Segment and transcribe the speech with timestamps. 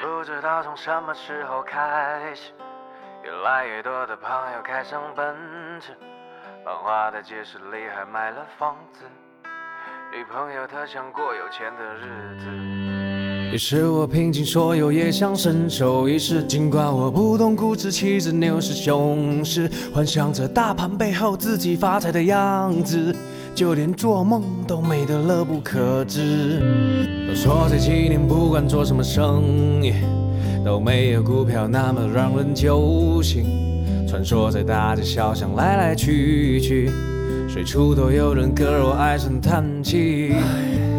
[0.00, 2.52] 不知道从什么时候开始，
[3.22, 5.36] 越来越多的朋友开上奔
[5.78, 5.92] 驰，
[6.64, 9.04] 繁华的街市里还买了房子，
[10.10, 12.46] 女朋友特想过有钱的日子。
[13.52, 16.42] 于是我拼尽所有，也想伸手一试。
[16.44, 23.14] 尽管我不懂股市、期指、牛市、熊市，幻想着大盘背后自己发财的样子，
[23.54, 27.09] 就连做梦都美得乐不可支。
[27.30, 29.94] 都说这几年不管做什么生意，
[30.64, 33.44] 都没有股票那么让人揪心。
[34.08, 36.90] 穿梭在大街小巷来来去去，
[37.48, 40.34] 随处都有人割肉唉声叹气。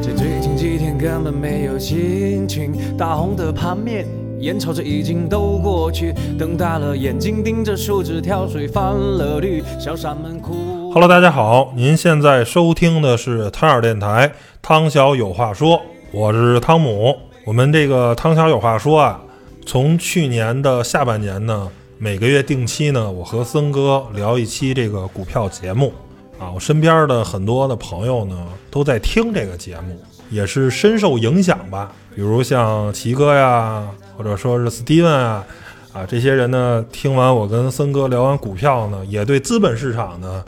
[0.01, 4.07] 这最近几天根本没有心情，大红的盘面，
[4.39, 10.93] 眼瞅着已经都过去，瞪大了眼睛盯着数字跳水翻了绿，小山们哭。
[10.93, 15.81] Hello，大家好，您现在收听的是汤尔电台，汤小有话说，
[16.13, 17.17] 我是汤姆。
[17.45, 19.21] 我们这个汤小有话说啊，
[19.65, 25.93] 从去年的下半年呢，每个月定期呢，我和森哥聊一期这个股票节目
[26.37, 26.51] 啊。
[26.51, 29.97] 我身边的很多的朋友呢，都在听这个节目，
[30.29, 31.93] 也是深受影响吧。
[32.13, 35.45] 比如像奇哥呀，或者说是 Steven 啊，
[35.93, 40.43] 啊，这些人呢，听完我跟森哥聊完股票呢，也对资本市场呢。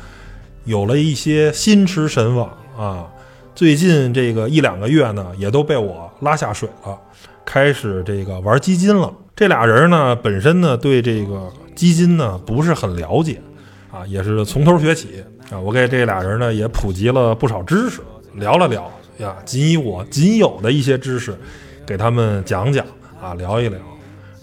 [0.65, 3.05] 有了一些心驰神往啊，
[3.55, 6.97] 最近这个一两个月呢，也都被我拉下水了，
[7.45, 9.13] 开始这个玩基金了。
[9.35, 13.39] 这俩人呢，本身呢对这个基金呢不是很了解
[13.91, 15.59] 啊，也是从头学起啊。
[15.59, 18.01] 我给这俩人呢也普及了不少知识，
[18.33, 21.35] 聊了聊呀，仅以我仅有的一些知识，
[21.85, 22.83] 给他们讲讲
[23.21, 23.77] 啊，聊一聊。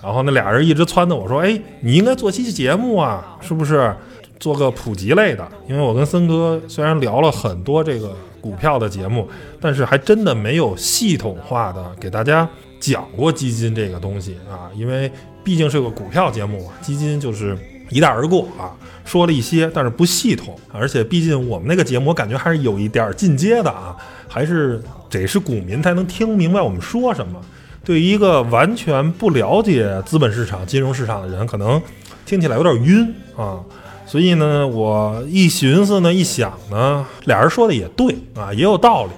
[0.00, 3.92] 然后那俩人一直撺掇我说：“哎，你应该做期节目啊，是不是？”
[4.40, 9.28] 做个普及类的，因为我跟森哥虽然聊了很多这个股票的节目，
[9.60, 12.48] 但是还真的没有系统化的给大家
[12.80, 14.70] 讲过基金这个东西啊。
[14.74, 15.10] 因为
[15.44, 17.56] 毕竟是个股票节目嘛，基金就是
[17.90, 18.74] 一带而过啊，
[19.04, 20.58] 说了一些，但是不系统。
[20.72, 23.96] 而且毕竟我们那个节目，我感觉还是有一点进阶的啊，
[24.28, 27.40] 还是得是股民才能听明白我们说什么。
[27.82, 31.80] 对于一个完全不了解资本市场、金融市场的人，可能
[32.26, 33.60] 听起来有点晕啊。
[34.10, 39.12] 所以呢，我一寻思呢，一想呢，俩人说的也对啊，也有道理。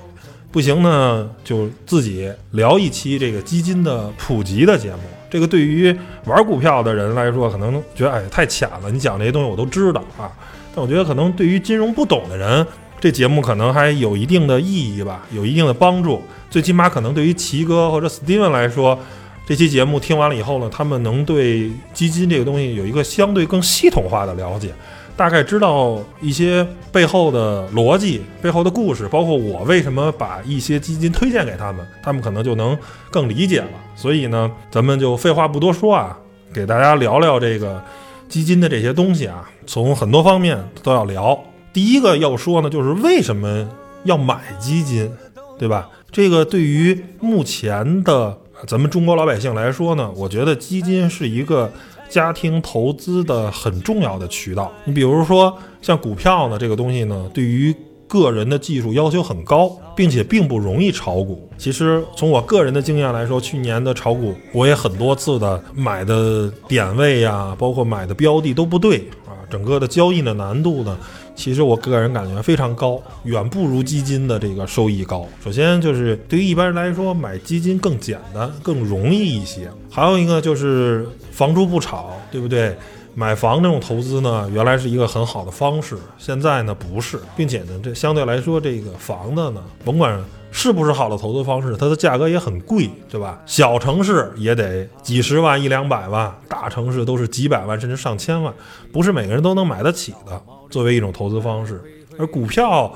[0.50, 4.98] 不行呢，就自己聊一期这个基金的普及的节目。
[5.30, 10.30] 这个对于玩股票的人来说，可能觉得哎太浅了，你讲这些东西我都知道啊。
[10.74, 12.66] 但我觉得可能对于金融不懂的人，
[13.00, 16.20] 这节目可能还有一定的意义吧，有一定的帮助。
[16.50, 18.98] 最起码可能对于奇哥或者 Steven 来说。
[19.44, 24.72] 这期节目听完了以后呢，他们能对基金这个东西有一个相对更系统化的了解，
[25.16, 32.78] 大概知道一些背后的逻辑、背后的故事，包括我为什么把一些基金推荐给他们，他们可能就能
[33.10, 33.68] 更理解了。
[33.96, 36.16] 所以呢，咱们就废话不多说啊，
[36.54, 37.82] 给大家聊聊这个
[38.28, 41.38] 基金的这些东西啊，从很多方面都要聊。
[41.72, 43.68] 第一个要说呢，就是为什么
[44.04, 45.12] 要买基金，
[45.58, 45.90] 对吧？
[46.12, 48.38] 这个对于目前的。
[48.66, 51.70] 咱们中国老百姓来说呢，我觉得基金是一个
[52.08, 54.70] 家庭投资的很重要的渠道。
[54.84, 57.74] 你比如说像股票呢，这个东西呢，对于
[58.06, 61.48] 个人的技术要求很高，并且并不容易炒股。
[61.58, 70.96] 其实从我个人的经验来说，去年的炒股我也很多次的买的点位呀，包括买的标的都不对啊，整个的交易的难度呢。
[71.34, 75.26] 其实我个人感觉非常高，远不如基金的这个收益高。
[75.42, 79.70] 首先就是对于一般人来说，买基金更简单、更容易一些。
[79.90, 82.76] 还有一个就是房住不炒，对不对？
[83.14, 90.18] 买房这种投资呢，原来是一个很好的方式，现在呢不是，并且呢，这相对来说，这个房子呢，甭管
[90.50, 93.38] 是不是好的投资方式，它的价格也很贵，对吧？
[93.44, 98.50] 小城市也得几十万、一两百万，大城市都是几百万甚至上千万，
[98.90, 100.42] 不是每个人都能买得起的。
[100.72, 101.80] 作为一种投资方式，
[102.18, 102.90] 而股票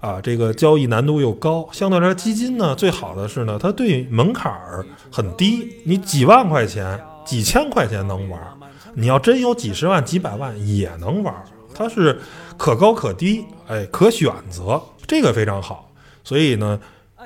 [0.00, 8.52] 啊，这个交易难度又高，相对来说，基金呢，最好的是呢，它对门槛儿很低，你几万块钱、几千块钱能玩儿，
[8.94, 12.18] 你要真有几十万、几百万也能玩儿，它是
[12.56, 15.88] 可高可低，哎，可选择，这个非常好。
[16.24, 16.80] 所以呢，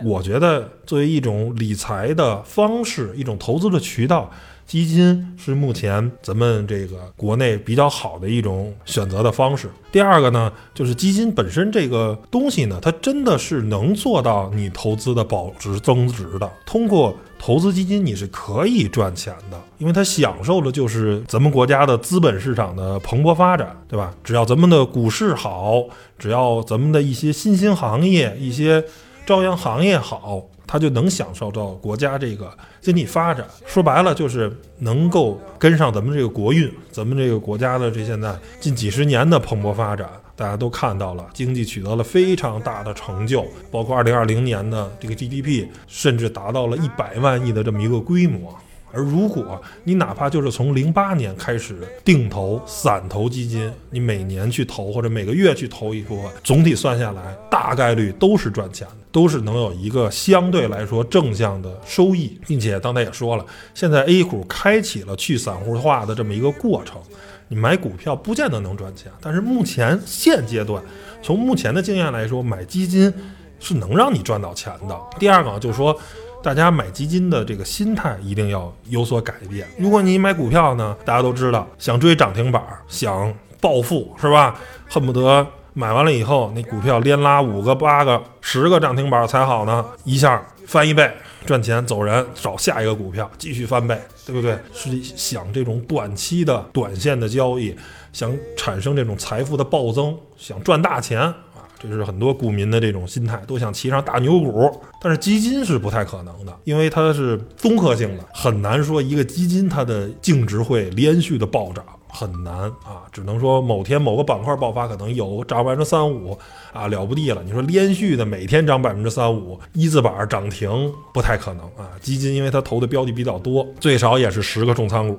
[0.05, 4.31] 我觉得作为一种理财的方式，一种投资的渠道。
[4.67, 9.71] 基金是目前咱们这个国内比较好的一种选择的方式。
[9.93, 16.51] 第二个呢，就是基金本身这个东西呢，它真的是能做到你投资的保值增值的。
[16.67, 24.13] 通过投资基金，你是可以赚钱的，因为它享受的就是咱们国家的资本市场的蓬勃发展，对吧？
[24.25, 25.85] 只要咱们的股市好，
[26.19, 28.83] 只要咱们的一些新兴行业、一些
[29.27, 33.47] 朝阳行业好，他就能享受到国家这个经济发展。
[33.67, 48.55] 说白了，就是能够跟上咱们这个国运，咱们这个国家的这现在近几十年的蓬勃发展，大家都看到了，经济取得了非常大的成就，包括二零二零年的这个 GDP，甚至达到了一百万亿的这么一个规模。
[48.97, 67.01] 而如果你哪怕就是从零八年开始定投散投基金，你每年去投或者每个月去投一部分，总体算下来，大概率都是赚钱的，都是能有一个相对来说正向的收益，并且刚才也说了，现在 A 股开启了去散户化的这么一个过程，
[67.47, 70.83] 你买股票不见得能赚钱，但是目前现阶段，
[71.23, 73.15] 从目前的经验来说，买基金
[73.61, 75.01] 是能让你赚到钱的。
[75.19, 75.97] 第二个就是说。
[76.45, 79.67] 大家买基金的这个心态一定要有所改变。
[79.79, 84.55] 如果你买股票呢，大家都知道，想追涨停板，想暴富，是吧？
[84.87, 91.11] 恨不得买完了以后，那股票连拉五个、八个、十个涨停板才好呢，一下翻一倍，
[91.45, 94.57] 赚钱走人，找下一个股票继续翻倍，对不对？
[94.73, 97.77] 是想这种短期的、短线的交易，
[98.13, 101.35] 想产生这种财富的暴增，想赚大钱啊。
[101.77, 116.39] 这是很多股民的这种心态，都想骑上大牛股，但是基金是不太可能的，因为它是综合性的，很难说一个基金它的净值会连续的暴涨，很难啊，只能说某天某个板块爆发，可能有涨百分之三五
[116.73, 117.43] 啊，了不地了。
[117.45, 120.71] 你说连续的每天涨百分之三五，一字板涨停
[121.13, 121.91] 不太可能啊。
[122.01, 125.19] 基金因为它投的标的比较多，最少也是十个重仓股，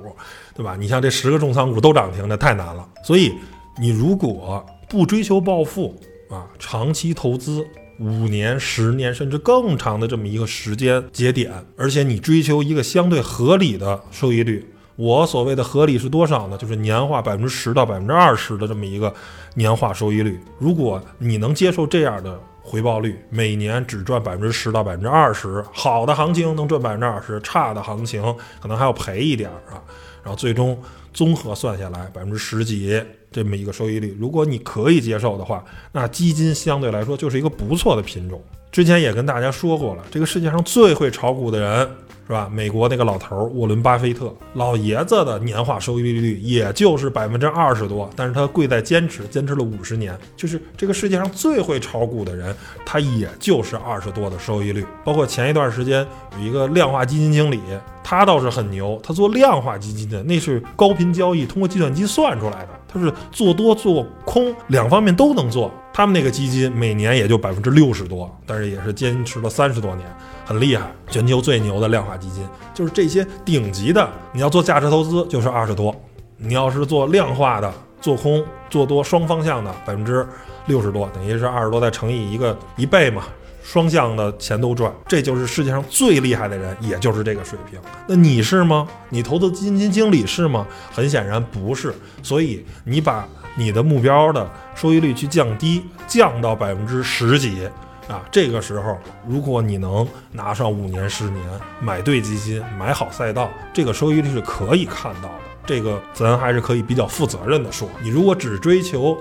[0.54, 0.74] 对吧？
[0.74, 2.88] 你像这十个重仓股都涨停，那太难了。
[3.04, 3.30] 所以
[3.78, 5.94] 你如果不追求暴富，
[6.30, 7.62] 啊，长期投资
[8.00, 14.66] 五年、十年甚至更长的这么一个时间节点，而且你追求一个相对合理的收益率。
[14.96, 16.56] 我所谓的合理是多少呢？
[16.58, 19.14] 就是年化百分之十到百分之二十的这么一个
[19.54, 20.40] 年化收益率。
[20.58, 28.22] 如果你能接受这样的回报率，每年只赚百分之十到百分之二十，好的行情能赚百分之二十，差的行情
[28.60, 29.78] 可能还要赔一点啊。
[30.22, 30.76] 然后最终
[31.12, 33.00] 综合算下来百分之十几。
[33.30, 38.42] 这么一个收益率，如果你可以接受的话，那基金相对来说就是一个不错的品种。
[38.76, 41.88] 之前也跟大家说过了，这个世界上最会炒股的人。
[42.26, 42.50] 是吧？
[42.52, 50.18] 美国那个老头沃伦巴菲特老爷子的年化收益率也就是百分之二十多，但是他贵在坚持，坚持了五十年。
[50.36, 52.52] 就是这个世界上最会炒股的人，
[52.84, 54.84] 他也就是二十多的收益率。
[55.04, 56.04] 包括前一段时间
[56.36, 57.60] 有一个量化基金经理，
[58.02, 65.70] 他倒是很牛，他做量化基金的，那是高频交易，通过计算机算出来的，他是做多做空两方面都能做。
[65.92, 70.06] 他们那个基金每年也就百分之六十多，但是也是坚持了三十多年。
[70.44, 74.08] 很厉害，全球最牛的量化基金就是这些顶级的。
[74.32, 75.90] 你要做价值投资，就是二十多；
[76.36, 80.26] 你要是做量化的，做空、做多双方向的，百分之
[80.66, 83.24] 六十多，等于是二十多再乘以一个一倍嘛，
[83.66, 84.92] 双向的钱都赚。
[85.08, 87.80] 这就是世界上最厉害的人，也就是这个水平。
[88.06, 88.86] 那你是吗？
[89.08, 90.64] 你投资基金经理是吗？
[90.92, 91.92] 很显然不是。
[92.22, 97.68] 所以你把你的目标的收益率去降低，降到百分之十几。
[98.06, 98.96] 啊，这个时候，
[99.26, 101.44] 如果你能拿上五年、十年，
[101.80, 105.34] 买对基金，买好赛道，这个收益率是可以看到的。
[105.66, 107.88] 这个咱还是可以比较负责任的说。
[108.00, 109.18] 你如果只追求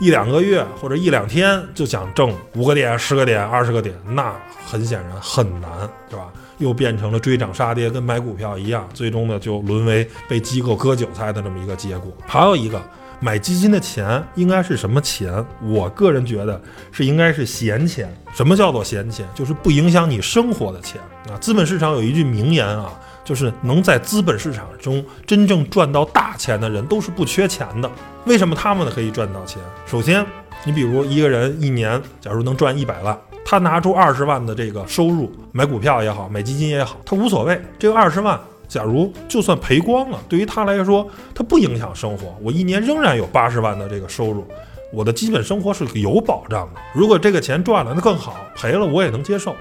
[0.00, 4.34] 一两个月或者一两天就想挣五个点、十个点、二十个点，那
[4.66, 5.70] 很显然很难，
[6.10, 6.32] 是吧？
[6.58, 12.12] 又变成了追涨杀跌，跟买股票一样，最终呢就沦为被机构割韭菜的这么一个结果。
[12.26, 12.82] 还有一个。
[13.20, 15.42] 买基金的钱应该是什么钱？
[15.62, 16.60] 我个人觉得
[16.92, 18.14] 是应该是闲钱。
[18.34, 19.26] 什么叫做闲钱？
[19.34, 21.38] 就是不影响你生活的钱啊。
[21.38, 22.92] 资本市场有一句名言啊，
[23.24, 27.90] 就是能在资本市场中真正赚到大钱的人都是不缺钱的。
[28.26, 29.60] 为什么他们可以赚到钱？
[29.86, 30.24] 首先，
[30.64, 37.60] 你比如一个人一年假如能赚一百万，他拿出二十万的这个收入买股票也好，买基金也好，他无所谓。
[37.78, 38.38] 这个二十万。
[38.66, 42.34] 假如就算赔光了，对于他来说，他不影响生活。
[42.42, 44.44] 我一年仍然有八十万的这个收入，
[44.90, 46.80] 我的基本生活是有保障的。
[46.94, 49.54] 如果这个钱赚了，那更好；赔了，我也能接受。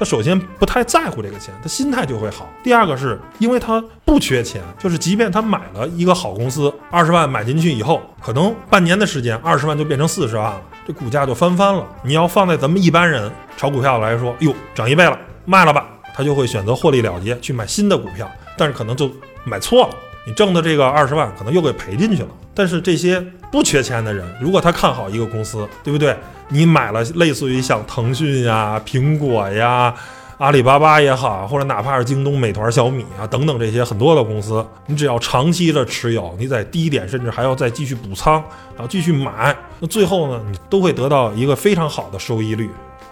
[0.00, 2.48] 他首先不太在乎这个钱，他心态就会好。
[2.62, 11.86] 第二个是因为他不缺钱，就是即便他买了一个好公司，二十万买进去以后，可能半年的时间，二十万就变成四十万了，这股价就翻番了。
[12.02, 18.26] 你要放在咱们一般人炒股票来说，哟，涨一倍了，卖了吧，他就会选择获利了结，去买新的股票。
[18.56, 19.10] 但是可能就
[19.44, 19.94] 买错了，
[20.26, 22.28] 你挣的这个二十万可能又给赔进去了。
[22.54, 26.16] 但是这些不缺钱的人，如果他看好一个公司，对不对？
[26.48, 29.94] 你买了类似于像腾讯呀、苹果呀、
[30.38, 38.42] 阿里巴巴也好，或者哪怕是京东、美团、小米啊等等这些很多的公司，你只要长期的持有，你在低点甚至还要再继续补仓，
[38.74, 42.68] 然后继续买，那最后呢，你都会得到一个非常好的收益率。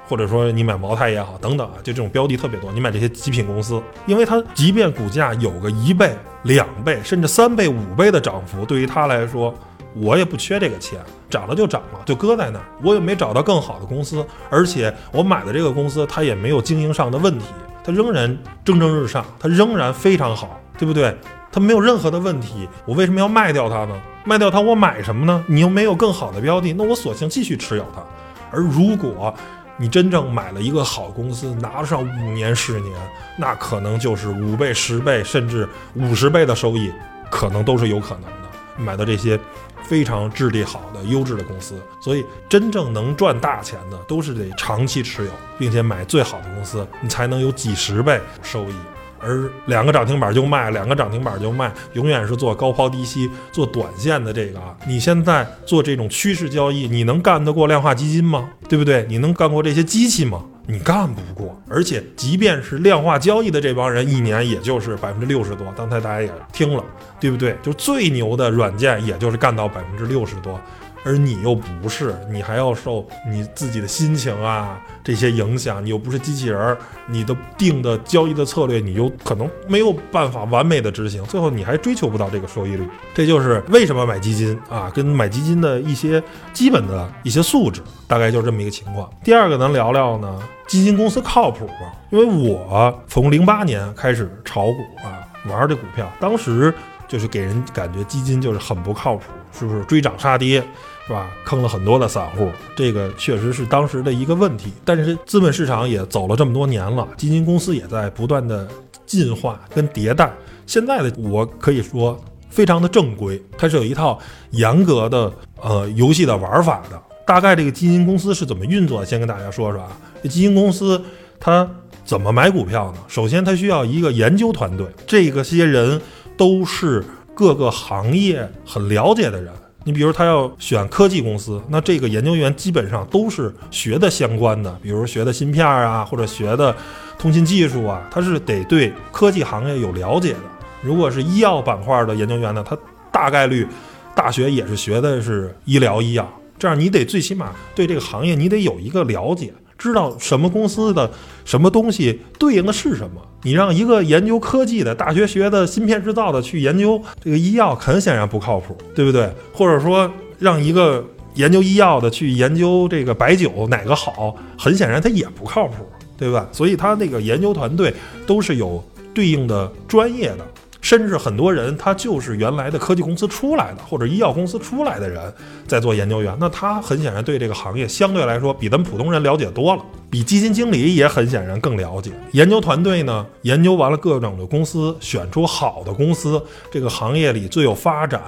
[0.09, 2.73] 或者说你买茅台也好，等等啊，就这种标的特别多。
[2.73, 9.55] 你买这些极品公司，因为它即便股价有个一倍、两倍，甚至三倍、五倍的涨幅，对于他来说，
[9.95, 10.99] 我也不缺这个钱，
[11.29, 12.65] 涨了就涨了，就搁在那儿。
[12.83, 17.45] 我也没找到更好的公司，而且我买的这个公司它也没有经营上的问题，
[17.85, 18.35] 它仍然
[18.65, 21.15] 蒸蒸日上，它仍然非常好，对不对？
[21.51, 23.95] 它没有任何的问题，我为什么要卖掉它呢？
[24.25, 25.45] 卖掉它我买什么呢？
[25.47, 28.03] 你又没有更好的标的，那我索性继续持有它。
[28.51, 29.35] 而如果
[29.81, 32.93] 你真正买了一个好公司，拿上五年、十年，
[33.37, 36.93] 那可能就是五倍、十倍，甚至五十倍的收益，
[37.31, 38.49] 可能都是有可能的。
[38.77, 39.39] 买到这些
[39.85, 48.75] 非常质地好的、优质的公司，所以真正能赚大钱的，都是得长期持有，并且买最好的公司，你才能有几十倍收益。
[49.21, 54.77] 而两个涨停板就卖，两个涨停板就卖，永远是做高抛低吸、做短线的这个啊！
[54.87, 58.49] 你现在做这种趋势交易，你能干得过量化基金吗？
[58.69, 59.05] 对不对？
[59.09, 60.43] 你能干过这些机器吗？
[60.67, 61.61] 你干不过。
[61.69, 65.67] 而且，即便是量化交易的这帮人，一年也就是百分之六十多。
[65.77, 66.85] 刚才大家也听了，
[67.19, 67.57] 对不对？
[67.63, 70.61] 就最牛的软件，也就是干到百分之六十多。
[71.09, 82.87] 而你又不是，你还要受你自己的心情啊这些影响，你又不是机器人，你的定的交易的策略，你又可能没有办法完美的执行，最后你还追求不到这个收益率。
[83.15, 86.23] 这就是为什么买基金啊，跟买基金的一些
[86.53, 89.09] 基本的一些素质，大概就是这么一个情况。
[89.25, 91.91] 第二个，咱聊聊呢，基金公司靠谱吗？
[92.11, 96.75] 因为我从零八年开始炒股啊，玩这股票，当时
[97.09, 99.23] 就是给人感觉基金就是很不靠谱。
[99.51, 100.63] 是不是追涨杀跌，
[101.09, 101.31] 是吧？
[101.43, 104.71] 坑了很多的散户，这个确实是当时的一个问题。
[104.85, 108.69] 但是资本市场也走了这么多年了，基金公司也在不断的
[109.07, 110.31] 进化跟迭代。
[110.67, 114.19] 现在的我可以说非常的正规，它是有一套
[114.51, 117.03] 严格的呃游戏的玩法的。
[117.27, 119.03] 大概这个基金公司是怎么运作？
[119.03, 119.89] 先跟大家说说啊，
[120.25, 121.03] 基金公司
[121.41, 121.67] 它
[122.05, 122.99] 怎么买股票呢？
[123.09, 125.99] 首先它需要一个研究团队，这个些人
[126.37, 127.03] 都是。
[127.39, 129.53] 各个行业很了解的人，
[129.89, 136.77] 你比如他要选科技公司，那这个研究员基本上都是学的相关的，比如学的芯片啊，或者学的
[137.19, 140.41] 通信技术啊，他是得对科技行业有了解的。
[140.83, 142.77] 如果是医药板块的研究员呢，他
[143.11, 143.67] 大概率
[144.15, 149.55] 大学也是学的是医疗医药，这样你得最起码对这个行业你得有一个了解。
[149.79, 151.09] 知道什么公司的
[151.45, 153.23] 什么东西对应的是什么？
[153.45, 159.33] 你让一个研究科技的大学学的芯片制造的去研究这个医药，很显然不靠谱，对不对？
[159.53, 161.05] 或者说让一个
[161.35, 165.75] 研究医药的去研究这个白酒哪个好，很显然他也不靠谱，
[166.19, 166.49] 对吧？
[166.51, 167.95] 所以他那个研究团队
[168.27, 168.83] 都是有
[169.15, 170.45] 对应的专业的。
[170.81, 175.21] 甚至很多人他就是原来的科技公司出来的，或者医药公司出来的人，
[175.67, 176.37] 在做研究员。
[176.41, 182.13] 那他很显然对这个行业相对来说比咱们普通人了解多了，比基金经理也很显然更了解。
[182.33, 188.21] 研究团队呢，研究完了各种的公司，选出好的公司，这个行业里最有发展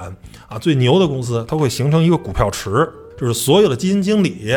[0.49, 4.52] 啊、最牛的公司，它会形成一个股票池，就是所有的基金经理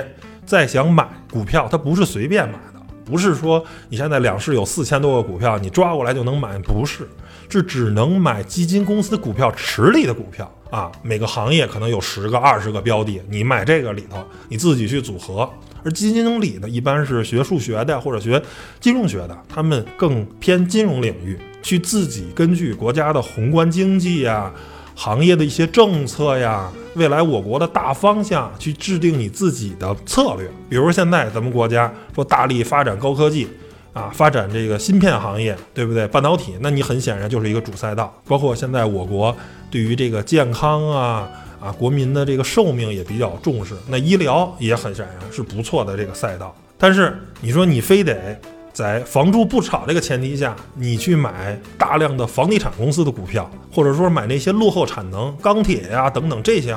[0.46, 7.08] 在想买股票，他不是随便买的，不是说你现在两市有四千多个股票，你抓过来就能买，不是。
[7.54, 15.48] 是只能买基金公司股票池里的股票啊，每个行业可能有十个、二十个标的，你买这个里头，你自己去组合。
[15.84, 18.42] 而基金经理呢，一般是学数学的或者学
[18.80, 24.52] 金融学的，他们更偏金融领域，去自己根据国家的宏观经济呀、
[24.96, 30.50] 行业的一些政策呀、未来我国的大方向去制定你自己的策略。
[30.68, 33.48] 比如现在咱们国家说大力发展高科技。
[33.94, 36.08] 啊，发展这个芯片行业，对不对？
[36.08, 38.12] 半导体，那你很显然就是一个主赛道。
[38.28, 39.36] 包括现在我国
[39.70, 41.30] 对于这个健康啊
[41.62, 46.56] 啊，国民的这个寿命也比较重视，那医疗也很显然是不错的这个赛道。
[46.78, 48.36] 但是你说你非得
[48.74, 56.76] 在房住不炒这个前提下，你去买大量的房地产公司的股票，或者说买那些落后产能、钢铁呀等等这些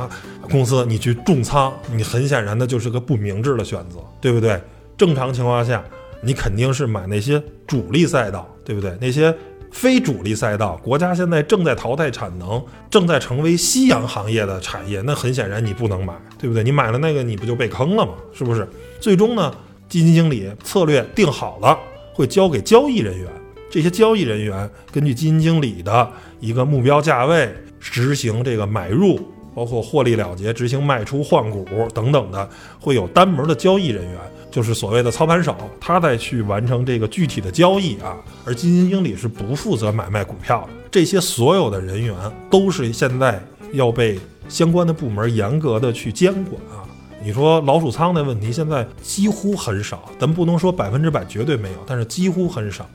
[0.50, 4.60] 公司，你去重仓，你很显然的就是个不明智的选择，对不对？
[4.98, 5.82] 正常情况下。
[6.26, 8.96] 你肯定是买那些主力赛道，对不对？
[9.00, 9.32] 那些
[9.70, 16.64] 非主力赛道，国家现在正在淘汰产能，正在成为夕阳行业的产业，那很显然你不能买，对不对？
[16.64, 18.14] 你买了那个，你不就被坑了吗？
[18.32, 18.68] 是不是？
[18.98, 19.54] 最终呢，
[19.88, 21.78] 基金经理策略定好了，
[22.12, 23.28] 会交给交易人员，
[23.70, 29.20] 这些交易人员根据基金经理的一个目标价位，执行这个买入，
[29.54, 31.64] 包括获利了结，执行卖出换股
[31.94, 32.48] 等等的，
[32.80, 34.18] 会有单门的交易人员。
[34.56, 40.68] 就是所谓的操盘手，他在去完成这个具体的交易啊，而基金经理是不负责买卖股票的。
[40.90, 42.14] 这些所有的人员
[42.48, 43.38] 都是现在
[43.74, 46.88] 要被相关的部门严格的去监管啊。
[47.22, 52.88] 你说老鼠仓的问题现在几乎很少，咱不能说百分之百绝对没有，但是几乎很少。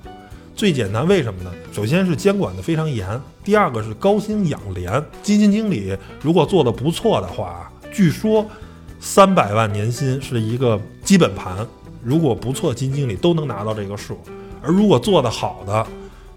[0.56, 1.52] 最简单，为什么呢？
[1.72, 4.92] 首先是监管的非常严，第二个是高薪养廉。
[5.22, 8.44] 基金经理如果做的不错的话，据说
[9.02, 11.68] 三百万年薪是一个基本盘，
[12.04, 14.18] 如果不错，基金经理都能拿到这个数。
[14.62, 15.86] 而如果做得好的，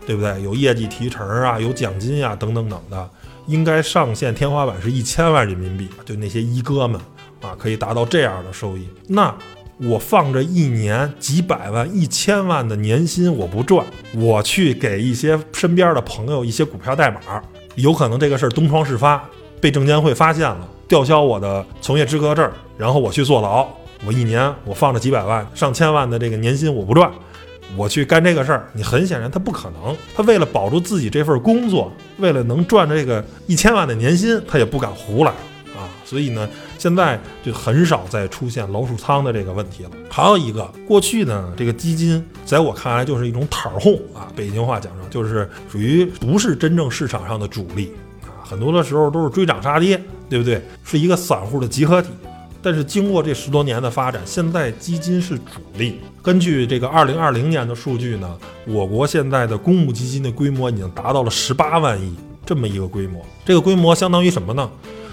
[0.06, 0.42] 对不对？
[0.42, 3.10] 有业绩提成啊，有奖金啊，等等等的，
[3.46, 5.86] 应该上限天花板是一千万人民币。
[6.06, 6.98] 就那些一哥们
[7.42, 8.88] 啊，可以达到这样的收益。
[9.08, 9.32] 那
[9.76, 17.20] 我放着一年几百万、一千万的年薪，我不赚，我去给一些身边的朋友一些股票代码，
[17.74, 19.22] 有可能这个事儿东窗事发，
[19.60, 23.66] 被证监会发现了，吊销我的从业资格证，然后我去坐牢。
[24.06, 27.10] 我一年我放着几百万、上千万的这个年薪，我不赚。
[27.76, 29.96] 我去干这个事儿，你很显然他不可能。
[30.14, 35.30] 他为了保住自己这份工作，为了能赚这个一千万的年薪，他也不敢胡来
[35.74, 35.88] 啊。
[36.04, 36.46] 所以呢，
[36.78, 39.90] 现在就很少再出现老鼠仓的这个问题了。
[40.10, 47.90] 还有一个，过去呢，这个基金在我看来就是一种摊儿哄啊，北京话讲上就是属于不是真正市场上的主力，
[48.44, 50.62] 很多的时候都是追涨杀跌，对不对？
[50.84, 52.08] 是一个散户的集合体。
[52.62, 56.00] 但是经过这十多年的发展，现在基金是主力。
[56.22, 62.14] 根据这个二零二零年的数据呢，我国现在的公募基金的规模已经达到了十八万亿
[62.46, 63.20] 这么一个规模。
[63.44, 64.70] 这个规模相当于什么呢？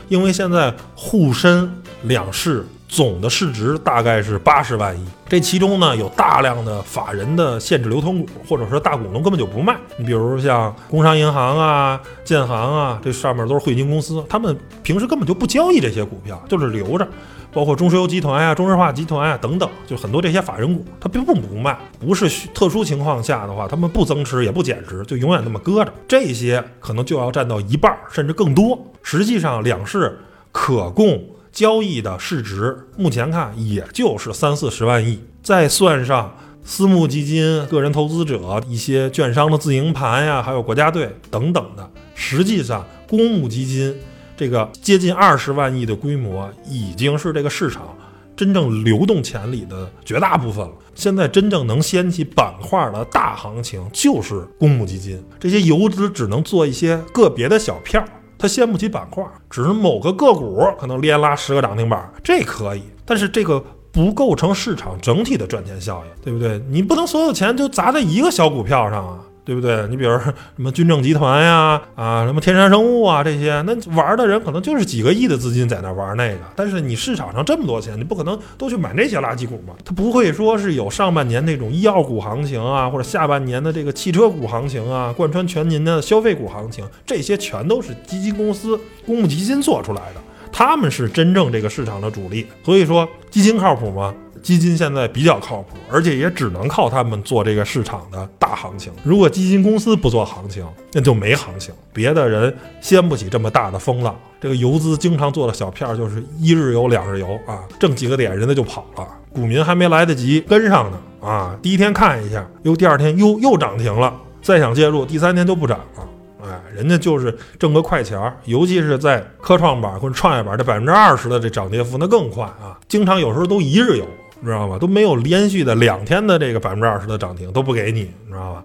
[0.07, 1.69] 因为现在沪深
[2.03, 9.77] 两市总的市值大概是八十万亿，这其中呢有大量的法人的限制流通股，或者说大股东根本就不卖。
[9.97, 17.07] 你比如像工商银行啊、建行啊，这上面都是汇金公司，他们平时根本就不交易这些股票，就是留着。
[17.53, 25.93] 包括中石油集团呀、中石化集团呀等等，就很多这些法人股，它并不不卖，不是特殊情况下的话，他们不增持也不减持，就永远那么搁着。
[26.09, 28.77] 这些可能就要占到一半甚至更多。
[29.01, 30.19] 实际上，两市
[30.51, 31.21] 可供
[31.51, 43.95] 交易的市值，目前看也就是三四十万亿，再算上私募基金、个人投资者、一些券商的自营盘呀，还有国家队等等的，实际上公募基金。
[44.37, 47.95] 这个接近二十万亿的规模，已经是这个市场
[48.35, 50.73] 真正流动潜力的绝大部分了。
[50.95, 55.23] 现在真正能掀起板块的大行情，就是公募基金。
[55.39, 58.03] 这些游资只能做一些个别的小票，
[58.41, 62.81] 它掀不起板块，只是某个个股可能连拉十个涨停板，这可以。
[63.05, 66.59] 但是这个不构成市场整体的赚钱效应，对不对？
[66.67, 69.19] 你不能所有钱就砸在一个小股票上啊。
[69.51, 69.85] 对不对？
[69.89, 76.37] 你比如什么军政集团呀，啊，什么天山生物啊，这些，那玩的人可能就是几个亿的资金在那玩那个。
[76.55, 79.73] 但是你市场上这么多钱，你不可能都去买那些垃圾股嘛？
[79.83, 92.47] 它不会说是有上半年那种医药股行情啊，或者下半年的这个汽车股行情啊，贯穿全年的消费股行情，这些全都是基金公司、公募基金做出来的，他们是真正这个市场的主力。
[92.63, 94.13] 所以说，基金靠谱吗？
[94.41, 98.91] 基金现在比较靠谱，而且也只能靠他们做这个市场的大行情。
[99.03, 104.15] 如果基金公司不做行情，那就没行情，别的人掀不起这么大的风浪。
[104.39, 116.07] 这个游资经常做的小票就是一日游、两日游啊，挣几个点人家就跑了，股民还没来得及跟上呢啊，第一天看一下，又第二天又又涨停了，再想介入，第三天就不涨了。
[116.43, 122.75] 哎，人家就是挣个快钱儿，尤其是在科创板或者创业板这百分之二十的这涨跌幅，那更快啊！
[122.87, 124.05] 经常有时候都一日游。
[124.45, 124.77] 知道吧？
[124.79, 128.63] 都没有连续的两天的这个百分之二十的涨停都不给你，你知道吧？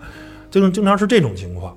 [0.50, 1.76] 就是经常是这种情况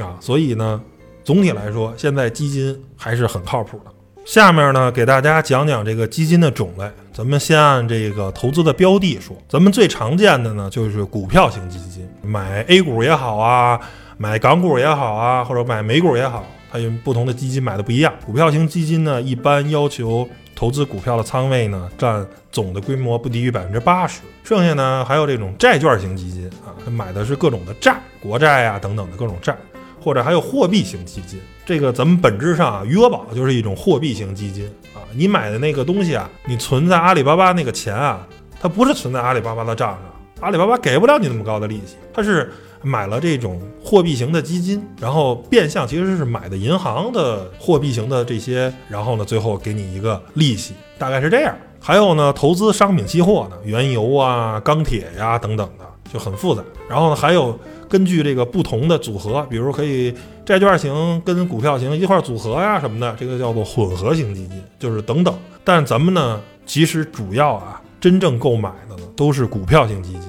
[0.00, 0.80] 啊，所以呢，
[1.22, 3.92] 总体来说，现在基金还是很靠谱的。
[4.24, 6.84] 下面呢，给大家讲讲这个基金的种类。
[7.12, 13.80] 咱们先按这个投资的标的说，咱们最常见的呢就是股票型基金，买 A 股也好啊，
[14.16, 18.12] 买港股也好啊，或者买美股也好，它有不同的基金买的不一样。
[18.26, 20.28] 股票型基金呢，一般要求。
[20.58, 24.22] 投资股票的仓位呢，占总的规模不低于百分之八十。
[24.42, 29.56] 剩下呢，还有这种债券型基金啊，买的是各种的债，国债啊等等的各种债，
[30.02, 31.38] 或者还有货币型基金。
[31.64, 34.98] 这个咱们本质上啊，余额宝就是一种货币型基金啊。
[35.12, 38.26] 你买的那个东西啊，你存在阿里巴巴那个钱啊，
[38.60, 40.00] 它不是存在阿里巴巴的账上，
[40.40, 42.52] 阿里巴巴给不了你那么高的利息，它是。
[42.82, 51.54] 买了这种货币型的基金，然后变相其实是买的银行的货币型的这些，然后呢，最后给你一个利息，大概是这样。
[51.80, 56.62] 还有呢，投资商品期货的，原油啊、钢铁呀等等的，就很复杂。
[56.88, 57.56] 然后呢，还有
[57.88, 60.12] 根据这个不同的组合，比如可以
[60.44, 65.32] 债券型跟股票型一块组合呀什么的，这个叫做混合型基金，就是等等。
[65.62, 70.22] 但咱们呢，其实主要啊，真正购买的呢，都是股票型基金。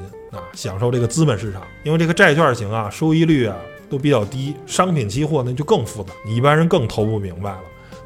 [0.54, 3.56] 享受这个资本市场，因为这个债券型啊，收益率啊
[3.90, 7.60] 都比较低，商品期货那就更复杂，你一般人更投不明白了。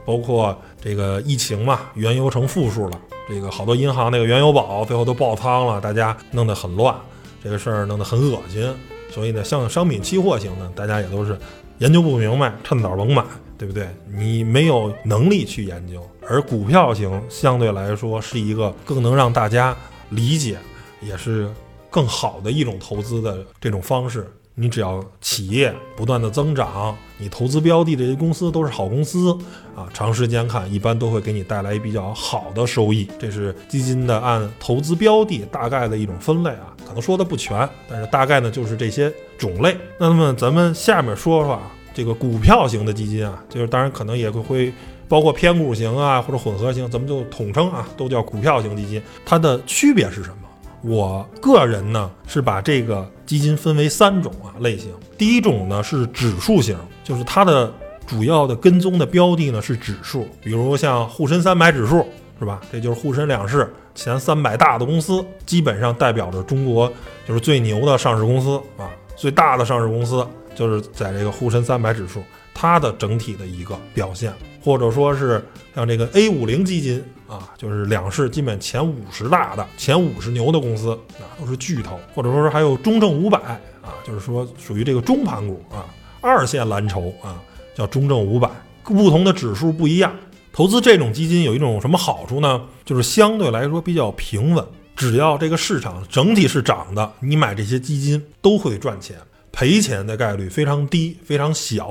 [0.06, 6.93] 包括这个疫情嘛，原油成负数了，这个好多银行那个原油宝最后都爆仓了，大家弄得很乱，
[7.41, 8.69] 这个事儿弄得很恶心。
[9.10, 11.39] 所以呢，像商品期货型的，大家也都是
[11.77, 13.23] 研究不明白，趁早甭买，
[13.58, 13.88] 对不对？
[14.13, 19.73] 你没有能力去研究，而股票型相对来说是一个更能让大家
[20.10, 20.58] 理解，
[20.99, 21.49] 也是
[21.93, 24.27] 更好的一种投资的这种方式。
[24.56, 29.36] 你只要企业不断的增长，你投资标的这些公司都是好公司
[29.75, 33.08] 啊，长时间看一般都会给你带来比较好的收益。
[33.17, 39.75] 这是基金的按投资标的大概的一种分类啊，可能说的不全，但是大概呢就是这些种类。
[39.97, 44.73] 那么咱们下面说说啊，这个股票型的基金啊，就是当然可能也会会
[45.08, 49.01] 包括偏股型啊或者混合型，咱们就统称啊，都叫股票型基金。
[49.25, 50.42] 它的区别是什么？
[50.84, 54.91] 我个人呢是把这个基金分为三种啊类型。
[55.17, 57.74] 第一种呢是指数型，就是它的
[58.06, 62.06] 主要的跟踪的标的呢是指数，比如像沪深三百指数，
[62.38, 62.60] 是吧？
[62.72, 66.91] 这就是沪深两市前三百大的公司，基本上代表着中国
[67.26, 72.22] 就是最牛的上市公司啊，最大的上市公司就是在这个沪深三百指数，
[72.54, 75.43] 它的整体的一个表现，或者说是
[75.76, 77.04] 像这个 A 五零基金。
[77.26, 83.39] 啊，就是两市基本前五十大的、前五十牛的公司啊，都是巨头，或者说是还有中证五百
[83.82, 85.86] 啊，就是说属于这个中盘股啊，
[86.21, 87.41] 二线蓝筹啊，
[87.73, 88.47] 叫中证五百。
[88.84, 90.13] 不同的指数不一样，
[90.52, 92.62] 投资这种基金有一种什么好处呢？
[92.86, 94.63] 就是相对来说比较平稳，
[94.95, 99.17] 只要这个市场整体是涨的，你买这些基金都会赚钱，
[99.52, 101.89] 赔钱的概率非常低，非常小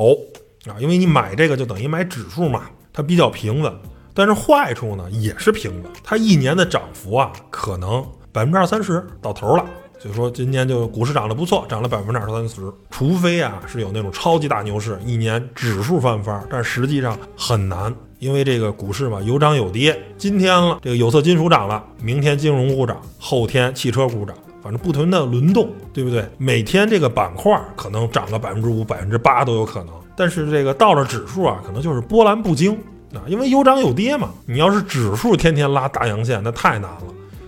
[0.66, 3.72] 啊，因为你买这个就等于买指数嘛，它比较平稳。
[4.14, 9.64] 但是坏处呢也是平稳，它一年的涨幅啊，可能百分之二三十到头了。
[9.98, 12.60] 就说今年就股市涨得不错，涨了百分之二三十。
[12.90, 19.96] 除非啊是有那种超级大牛市，一年指数翻番，但实际上很难，因为这个股市嘛有涨有跌。
[20.18, 26.28] 今天了，这个有色金属涨了，明天金融股涨，后天汽车股涨，反正不停的轮动，对不对？
[26.36, 32.72] 每天这个板块可能涨个百分之五、百分之八都有可能，但是这个到了指数啊，可能就是波澜不惊。
[33.12, 34.30] 啊，因为有涨有跌嘛。
[34.46, 37.02] 你要是指数天天拉大阳线，那太难了。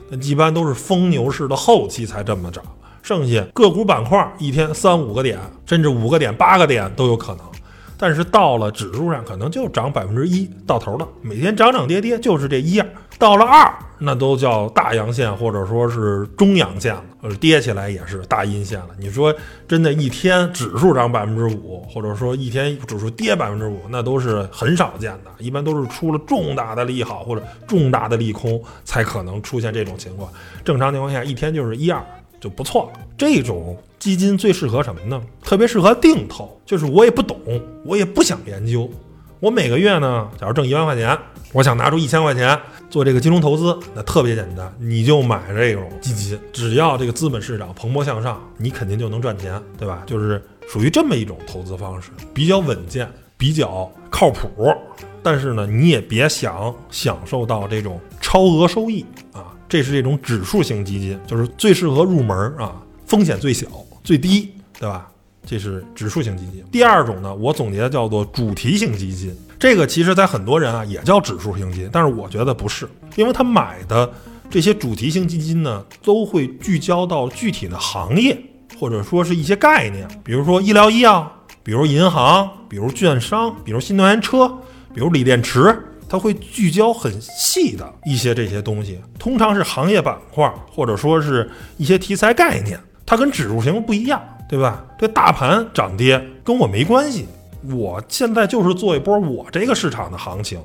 [0.09, 2.65] 那一般都是疯牛市的后期才这么涨，
[3.01, 7.45] 剩下个股板块一天三五个点，甚至五个点、八个点都有可能。
[7.97, 11.07] 但是到了指数上，可能就涨百分之一到头了。
[11.23, 12.85] 每天涨涨跌跌，就是这一样。
[13.19, 18.89] 到了二，那都叫大阳线或者说是中阳线了，呃，跌起来也是大阴线了。
[18.99, 19.35] 你说
[19.69, 25.31] 真的，一天指数涨百分之五，或者说一天指数跌百分之五，那都是很少见的。
[25.39, 30.31] 一般都是出了重大的利好或者重大的利空，才可能出现这种情况。
[30.65, 32.05] 正常情况下，一天就是一二。
[32.41, 33.01] 就不错了。
[33.17, 35.19] 这种基金最适合什么呢？
[35.43, 37.39] 特别适合定投，就是我也不懂，
[37.87, 38.87] 我也不想研究。
[39.45, 41.19] 我每个月呢，假如挣一万块钱，
[41.53, 50.03] 我想拿出一千块钱做这个金融投资，那特别简单，你就买这种基金，只要这个资本市场蓬勃向上，你肯定就能赚钱，对吧？
[50.07, 54.75] 就是属于这么一种投资方式，比较稳健，比较靠谱。
[55.23, 59.05] 但是呢，你也别想享受到这种超额收益
[59.35, 59.53] 啊。
[59.69, 63.67] 这是这种指数型基金，就是最适合入门啊，风险最小、
[64.03, 65.07] 最低，对吧？
[65.45, 66.65] 这是指数型基金。
[66.71, 69.37] 第二种呢，我总结叫做主题型基金。
[69.59, 74.13] 这个其实在很多人啊也叫指数型基金，但是我觉得不是，因为他买的
[74.51, 78.39] 这些主题型基金呢，都会聚焦到具体的行业，
[78.79, 81.31] 或者说是一些概念，比如说医疗医药，
[81.63, 84.49] 比如银行，比如券商，比如新能源车，
[84.95, 85.77] 比如锂电池。
[86.07, 94.85] 它会聚焦很细的一些这些东西，通常是行业板块或者说是一些题材概念，它跟指数型不一样，对吧？
[94.99, 97.27] 这大盘涨跌跟我没关系，
[97.71, 100.61] 我现在就是做一波我这个市场的行情，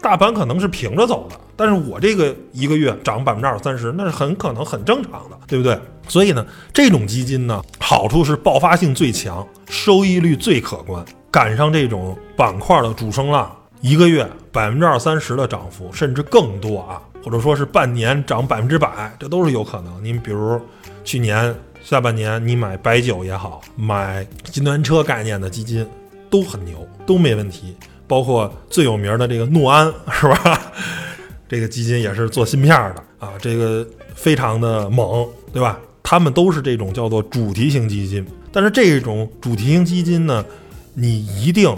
[0.00, 5.78] 大盘可能是平着走的，但是我这个一个月涨百分之二三十，那是很可能很正常的，对不对？
[6.08, 13.50] 所以呢，这种基金呢，好处是爆发性最强，收益率最可观，赶上这种板块的主升浪。
[13.80, 20.04] 一个月百分之二三十的涨幅，甚至更多啊，或者说是半年涨百分之百，这都是有可能。
[20.04, 20.60] 你比如
[21.02, 25.86] 去年下半年，你买白酒也好，买新能源车概念的基金
[26.30, 27.76] 都很牛，都没问题。
[28.06, 30.72] 包括最有名的这个诺安，是吧？
[31.48, 35.78] 这个基金也是做芯片的啊，这个非常的猛，对吧？
[36.02, 38.26] 他们都是这种叫做主题型基金。
[38.52, 40.44] 但是这种主题型基金呢，
[40.94, 41.74] 你一定。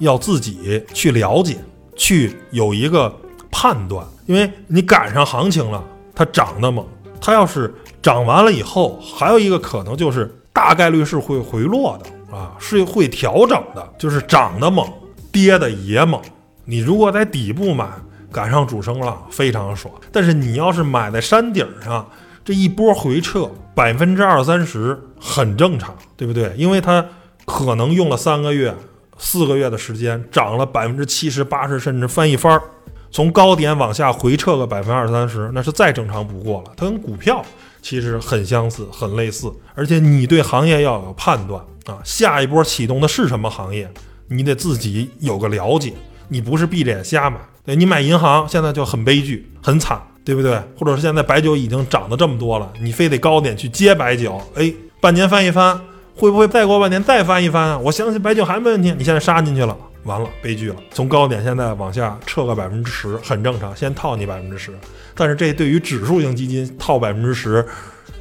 [0.00, 1.56] 要自己去了解，
[1.94, 3.14] 去有一个
[3.48, 6.84] 判断，因为你赶上行情了，它涨得猛，
[7.20, 7.72] 它要是
[8.04, 14.86] 涨完了以后，还有一个可能就是大概率是会回落的啊，是会调整的，就是涨得猛，
[15.32, 16.20] 跌的也猛，
[16.66, 17.88] 你如果在底部买，
[18.30, 19.94] 赶上主升浪，非常爽。
[20.12, 22.06] 但是你要是买在山顶上，
[22.44, 26.52] 这一波回撤百分之二三十很正常，对不对？
[26.58, 27.02] 因为它
[27.46, 28.74] 可能用了三个月、
[29.16, 32.62] 四个月的时间，涨了百分之七十、八十，甚至翻一番儿。
[33.10, 36.72] 从高点往下回撤个百分之二三十，那是再正常不过了。
[36.76, 37.42] 它跟股票
[37.84, 41.98] 其实很相似、很类似，而且你对行业要有判断啊。
[42.02, 43.92] 下一波启动的是什么行业，
[44.28, 45.92] 你得自己有个了解。
[46.28, 50.58] 你不是闭着眼瞎买，对你买银行现在就很悲剧、很惨，对不对？
[50.78, 55.78] 或者是现在白酒已经涨得这么多了，你非得高点去接白酒，哎，半年翻一番，
[56.16, 57.78] 会不会再过半年再翻一番啊？
[57.78, 58.94] 我相信白酒还没问题。
[58.96, 59.76] 你现在杀进去了。
[60.04, 60.76] 完了，悲剧了。
[60.90, 63.74] 从高点现在往下撤个百分之十，很正常。
[63.76, 64.72] 先套你百分之十，
[65.14, 67.66] 但是这对于指数型基金套百分之十，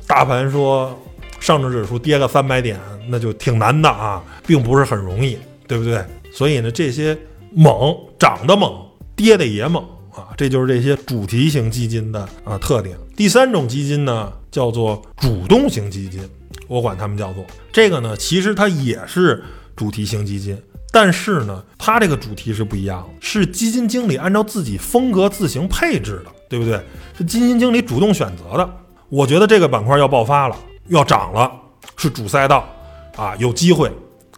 [0.07, 0.97] 大盘说
[1.39, 6.03] 上证指数跌个三百点，那就挺难的啊，并不是很容易，对不对？
[6.31, 7.17] 所以呢，这些
[7.51, 8.73] 猛涨的猛，
[9.15, 12.97] 跌的也猛啊，这就是这些主题型基金的啊特点。
[13.15, 16.27] 第三种基金呢，叫做主动型基金，
[16.67, 19.43] 我管它们叫做这个呢，其实它也是
[19.75, 20.57] 主题型基金。
[20.95, 26.79] 但是呢，它这个主题是不一样的，是基金经理按照自己风格自行配置的，对不对？
[27.17, 28.69] 是基金经理主动选择的。
[29.09, 30.55] 我觉得这个板块要爆发了，
[30.89, 31.51] 要涨了，
[31.97, 32.63] 是主赛道
[33.15, 33.91] 啊，有机会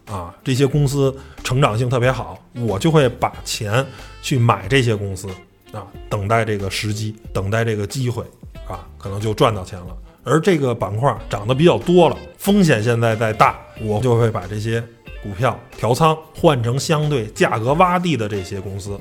[0.06, 1.14] 啊，这些公司
[1.44, 3.84] 成长性特别好，我就会把钱
[4.22, 5.28] 去买这些公司
[5.72, 8.24] 啊，等待这个时机，等待这个机会
[8.66, 9.94] 啊，可能就赚到钱了。
[10.24, 14.82] 而这个板块涨得比较多了，风险现在在大，我就会把这些。
[15.26, 18.94] 股票调仓换成相对价格洼地的这些公司，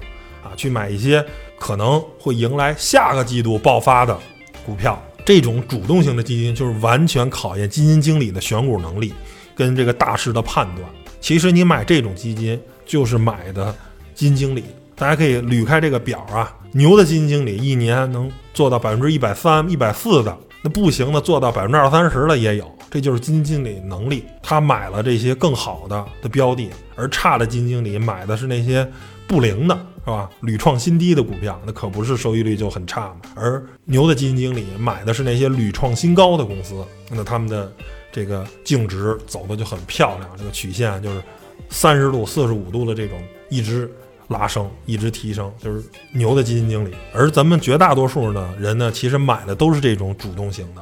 [0.43, 1.23] 啊，去买一些
[1.59, 4.17] 可能会迎来下个季度爆发的
[4.65, 4.99] 股票。
[5.23, 9.13] 这种主动型的基金就是完全考验基金经理的选股能力
[9.55, 10.87] 跟这个大势的判断。
[11.21, 13.73] 其实你买这种基金就是买的
[14.15, 14.63] 基金经理。
[14.95, 22.69] 大家可以捋开这个表啊，牛的基金经理一年能做到百分之一百三、一百四的，那不行的做到百分之二三十的也有。
[22.89, 28.89] 这就是基金经理能力，他买了这些更好的的标的，而差的基金经理买的是那些
[29.27, 30.27] 不灵的，是吧？
[30.39, 33.17] 屡创新低的股票，那可不是收益率就很差嘛。
[33.35, 37.71] 而牛的基金经理买的是那些屡创新高的公司，那他们的
[38.11, 41.21] 这个净值走的就很漂亮，这个曲线就是
[41.69, 43.91] 三十度、四十五度的这种一直
[44.27, 45.83] 拉升、一直提升，就是
[46.13, 46.93] 牛的基金经理。
[47.13, 50.81] 而咱们绝大多数呢人呢，其实买的都是这种主动型的。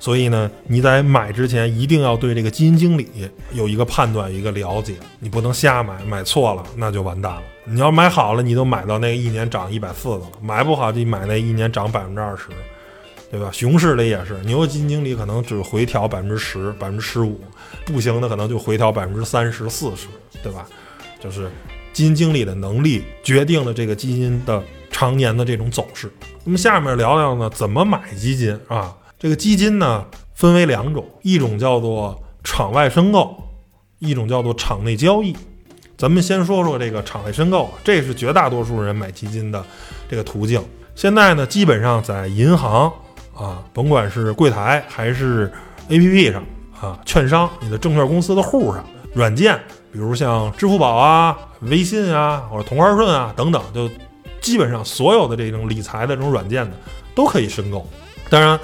[0.00, 3.08] 所以呢，你在买之前一定要对这个基金经理
[3.52, 7.42] 有一个判断、一个了解，你不能瞎买，买错了那就完蛋了。
[7.64, 12.44] 你要买好了，你都买到那一年涨一百四的了；买不好就买那一年涨百分之二十，
[13.28, 13.50] 对吧？
[13.52, 17.40] 熊市里也是，牛的基金经理可能只回调百分之十、百分之十五，
[17.84, 20.06] 不行的可能就回调百分之三十四十，
[20.44, 20.64] 对吧？
[21.18, 21.50] 就是
[21.98, 26.08] 基金经理的能力决定了这个基金的常年的这种走势。
[26.44, 28.96] 那么下面聊聊呢，怎么买基金啊？
[29.18, 33.36] 这个基金呢，分为两种，一种叫做场外申购，
[33.98, 35.36] 一种叫做场内交易。
[35.96, 39.66] 咱们先说说这个场外申购，这是绝大多数人买基金的
[40.08, 40.62] 这个途径。
[40.94, 42.92] 现在呢，基本上在银行
[43.34, 45.52] 啊，甭管是柜台还是
[45.88, 46.44] APP 上
[46.80, 49.60] 啊，券商、你的证券公司的户上、软件，
[49.98, 53.90] 比如像支付宝啊、微信啊，或者同花顺啊等等，就
[54.40, 56.76] 基本上所有的这种理财的这种软件呢，
[57.16, 57.84] 都可以申购。
[58.30, 58.58] 当然。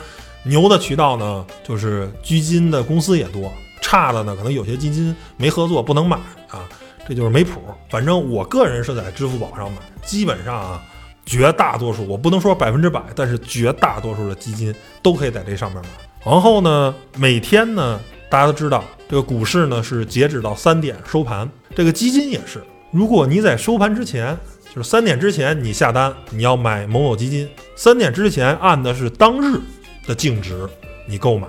[0.47, 6.18] 牛的渠道呢，就是基金的公司也多；差的呢，可能有些基金没合作，不能买
[6.51, 6.68] 啊，
[7.09, 7.62] 这就是没谱。
[7.88, 10.83] 反正我个人是在支付宝上买，基本上啊，
[11.25, 15.88] 绝大多数我不能说百分之百，但是绝大多数的基金都可以在这上面买。
[16.31, 17.99] 然后呢，每天呢，
[18.35, 22.61] 大家都知道这个股市呢是截止到三点收盘，这个基金也是。
[22.90, 24.37] 如果你在收盘之前，
[24.75, 29.61] 就是三点之前你下单，你要买某某基金，三点之前按的是当日。
[30.05, 30.68] 的净值，
[31.07, 31.47] 你购买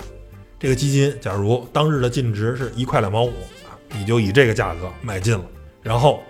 [0.59, 3.33] 这个基金，假如当日的净值是一块两毛五
[3.67, 5.43] 啊，你就以这个价格买进了，
[5.81, 6.21] 然后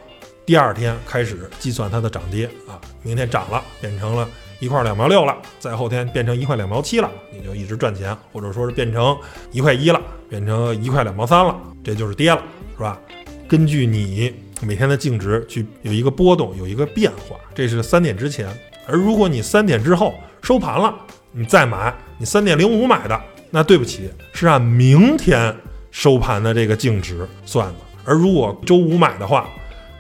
[0.46, 4.28] 第二天开始计算它的涨跌啊，明天涨了变成了
[4.60, 9.18] 一块两毛六了，再后天变成一块两毛七了，你就一直赚钱，或者说是变成
[9.52, 12.42] 一块一了，变成一块两毛三了，这就是跌了，
[12.76, 13.00] 是吧？
[13.48, 18.48] 根据你每天的净值去有一个波动，有一个变化，这是三点之前，
[18.88, 20.94] 而如果你三点之后收盘了。
[21.38, 25.54] 你再买，你三点零五买的，那对不起，是按明天
[25.92, 27.76] 收盘的这个净值算的。
[28.06, 29.50] 而如果周五买的话，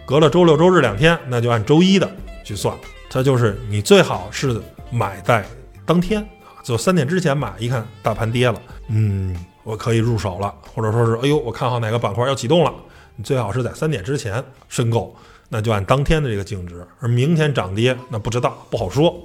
[0.05, 2.09] 隔了周六周日两天，那就按周一的
[2.43, 2.75] 去算。
[3.09, 5.43] 它就是你最好是买在
[5.85, 12.71] 当天啊，就三点之前买，一看大盘跌了，嗯，我可以入手了，或者说是，哎呦，我看好哪个板块要启动了，
[13.15, 15.15] 你最好是在三点之前申购，
[15.49, 16.85] 那就按当天的这个净值。
[16.99, 19.15] 而明天涨跌那不知道，不好说，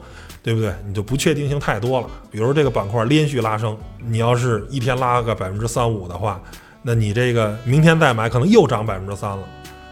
[0.43, 0.73] 对不对？
[0.87, 2.07] 你就不确定性太多了。
[2.31, 6.41] 比如这个板块连续拉升，你要是一天拉个百分之三五的话，
[6.81, 9.43] 那你这个明天再买可能又涨百分之三了。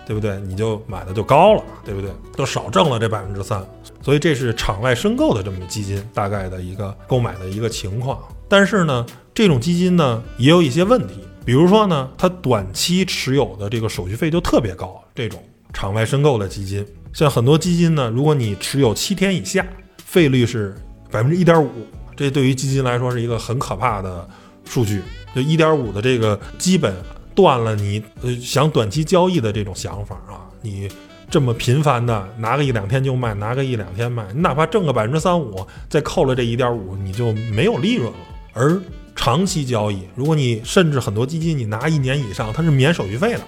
[0.09, 0.41] 对不对？
[0.41, 2.11] 你就买的就高了，对不对？
[2.35, 3.63] 都少挣了这百分之三，
[4.01, 8.19] 所以这是场外申购的这么基金大概的一个购买的一个情况。
[8.49, 14.99] 但是呢，这种基金呢也有一些问题，比如说呢，它短期持有的这个手续费就特别高。
[15.15, 15.39] 这种
[15.75, 19.67] 场外申购的基金，像很多基金呢，如果你持有七天以下，
[20.07, 20.75] 费率是
[21.11, 21.71] 百分之一点五，
[22.17, 24.27] 这对于基金来说是一个很可怕的
[24.65, 25.03] 数据。
[25.35, 26.97] 就一点五的这个基本。
[27.39, 30.89] 断了你呃想短期交易的这种想法啊，你
[31.31, 38.19] 这么频繁的拿个一两天就卖，拿个一两天卖，你哪怕挣个百分之三五，再扣了这一点五，你就没有利润了。
[38.55, 38.77] 而
[39.15, 43.41] 长期交易，如果你甚至很多基金你拿一年以上，它是免手续费的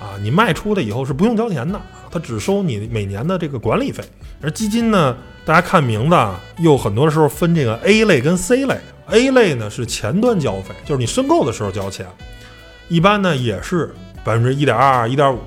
[0.00, 1.78] 啊，你卖出的以后是不用交钱的，
[2.10, 4.02] 它只收你每年的这个管理费。
[4.40, 6.16] 而基金呢，大家看名字
[6.60, 8.78] 又很多时候分这个 A 类跟 C 类
[9.10, 12.06] ，A 类呢是前端交费，就是你申购的时候交钱。
[12.88, 13.92] 一般呢也是
[14.24, 15.38] 百分之一点二、一点五，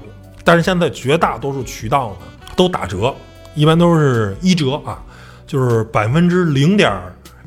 [0.44, 3.14] 但是现在绝大多数渠道呢都打折，
[3.56, 5.02] 一般都是一折啊，
[5.48, 6.92] 就是百分之零点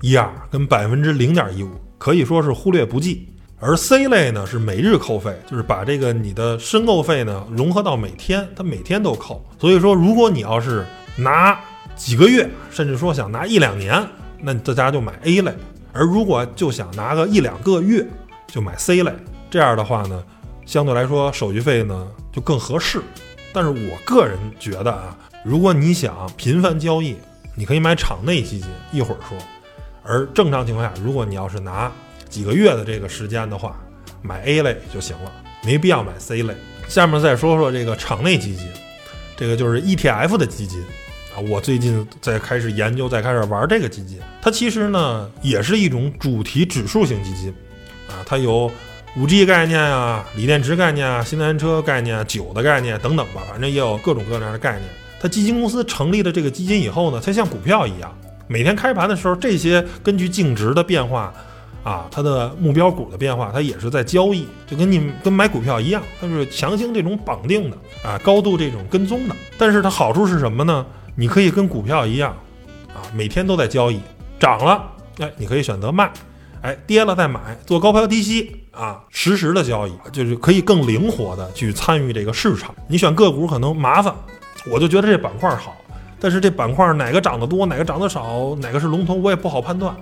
[0.00, 3.28] 一二跟百分之零点一五，可以说是忽略不计。
[3.64, 9.44] 而 C 类呢是每日扣费，就是把这个你的申购费呢融合到每天，它每天都扣。
[9.60, 10.84] 所以说，如果你要是
[11.16, 11.56] 拿
[11.94, 14.04] 几个月，甚至说想拿一两年，
[14.40, 15.52] 那大家就买 A 类；
[15.92, 18.04] 而如果就想拿个一两个月，
[18.48, 19.12] 就买 C 类。
[19.52, 20.24] 这样的话呢，
[20.64, 23.02] 相对来说手续费呢就更合适。
[23.52, 27.18] 但是我个人觉得啊，如果你想频繁交易，
[27.54, 29.36] 你可以买场内基金，一会儿说。
[30.02, 31.92] 而正常情况下，如果你要是拿
[32.30, 33.78] 几个月的这个时间的话，
[34.22, 35.30] 买 A 类就行了，
[35.62, 36.54] 没必要买 C 类。
[36.88, 38.66] 下面再说说这个场内基金，
[39.36, 40.82] 这个就是 ETF 的基金
[41.36, 41.44] 啊。
[41.50, 47.54] 我最近在开始研究，在开始玩这个基金，它其实呢也是一种主题指数型基金
[48.08, 48.72] 啊，它有。
[49.14, 54.84] 五 G 概念啊，锂电池概念啊，新能源车概念啊，酒的概念等等吧，反正也有各种各样的概念。
[55.20, 58.10] 它基金公司成立了这个基金以后呢，它像股票一样，
[58.48, 61.30] 每天开盘的时候，这些根据净值的变化
[61.84, 69.36] 啊，它的目标股的变化，它也是在交易，就跟你跟买股票一样，它是强行这种绑定的啊，高度这种跟踪的。
[69.58, 70.86] 但是它好处是什么呢？
[71.16, 72.34] 你可以跟股票一样
[72.94, 74.00] 啊，每天都在交易，
[74.40, 74.82] 涨了，
[75.18, 76.10] 哎，你可以选择卖。
[76.62, 82.74] 哎，跌了再买，做高抛低吸啊，实时的交易就是可以更灵活的去参与这个市场。
[82.88, 84.14] 你选个股可能麻烦，
[84.70, 85.76] 我就觉得这板块好，
[86.18, 89.94] 但是这板块哪个涨得多，哪个涨得少，哪个是龙头，我也不好判断。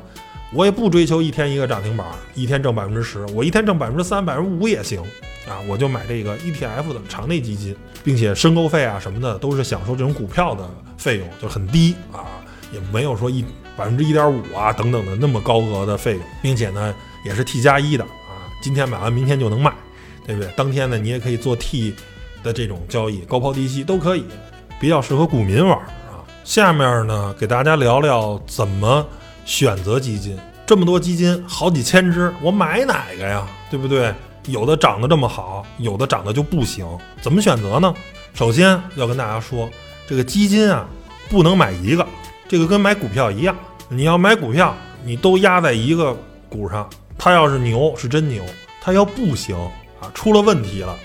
[0.52, 5.00] 我也不追求一天一个涨停板，一天挣百分之十，我一天挣百分之三、百分之五也行
[5.48, 13.44] 啊，我就买这个 ETF 的场内基金，并且申购费啊什么的都是享受这种股票的费用，就很低啊，也没有说一。
[13.76, 18.04] 百分之一点五啊，等等的那么高额的费用，并且呢也是 T 加一的，
[18.61, 19.73] 今天买完明天就能卖，
[20.27, 20.51] 对不对？
[20.57, 21.94] 当天呢你也可以做 T
[22.42, 24.25] 的这种交易，高抛低吸都可以，
[24.81, 26.25] 比较适合股民玩啊。
[26.44, 29.07] 下面呢给大家聊聊怎么
[29.44, 33.46] 选择基金，这么多基金好几千只，我买哪个呀？
[33.70, 34.14] 对不对？
[34.46, 36.87] 有的涨得这么好，有的涨得就不行，
[37.20, 37.94] 怎么选择呢？
[38.33, 39.68] 首先要跟大家说，
[40.09, 40.88] 这个基金啊
[41.29, 42.07] 不能买一个，
[42.49, 43.55] 这个跟买股票一样。
[43.88, 46.16] 你要买股票，你都压在一个
[46.49, 46.88] 股上，
[47.22, 48.42] 它要是牛是真牛，
[48.80, 49.54] 它要不行
[50.00, 50.96] 啊，出了问题了，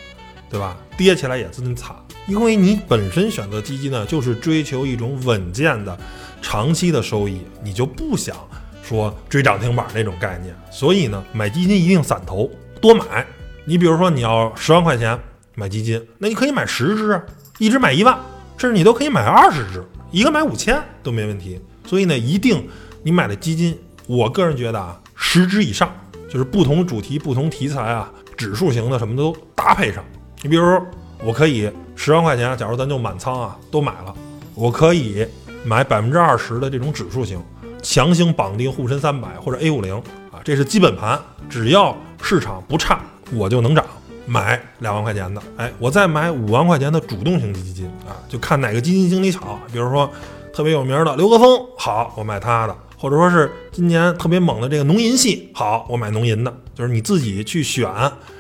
[0.50, 0.78] 对吧？
[0.96, 1.94] 跌起来也真惨。
[2.26, 5.96] 因为你本身选择基金呢，就是追求一种稳健的、
[6.42, 8.34] 长期的收益，你就不想
[8.82, 10.56] 说追涨停板那种概念。
[10.72, 12.50] 所以呢，买基金一定散投，
[12.80, 13.28] 多买。
[13.66, 15.20] 你比如说你要十万块钱
[15.54, 17.22] 买基金，那你可以买十只，
[17.58, 18.18] 一只买一万，
[18.58, 21.60] 甚至你都可以买二十只，一个买五千都没问题。
[21.86, 22.66] 所以呢，一定
[23.04, 25.94] 你买的基金，我个人觉得啊，十只以上，
[26.36, 30.04] 就是不同主题、不同题材啊，指数型的什么都搭配上。
[30.42, 30.78] 你比如，
[31.24, 34.14] 我可以十万块钱，假如咱就满仓啊，都买了，
[34.54, 35.26] 我可以
[35.64, 37.42] 买百分之二十的这种指数型，
[37.82, 39.96] 强行绑定沪深三百或者 A 五零
[40.30, 41.18] 啊，这是基本盘，
[41.50, 43.00] 只要市场不差，
[43.32, 43.86] 我就能涨。
[44.26, 50.12] 买两万块钱的，哎，我再买五万块钱的主动型基金啊，就看哪个基金经理好，比如说。
[50.56, 56.54] 特别有名的刘格峰，好，我买他的；或者说是今年特别猛的这个农银系，好，我买农银的。
[56.74, 57.90] 就是你自己去选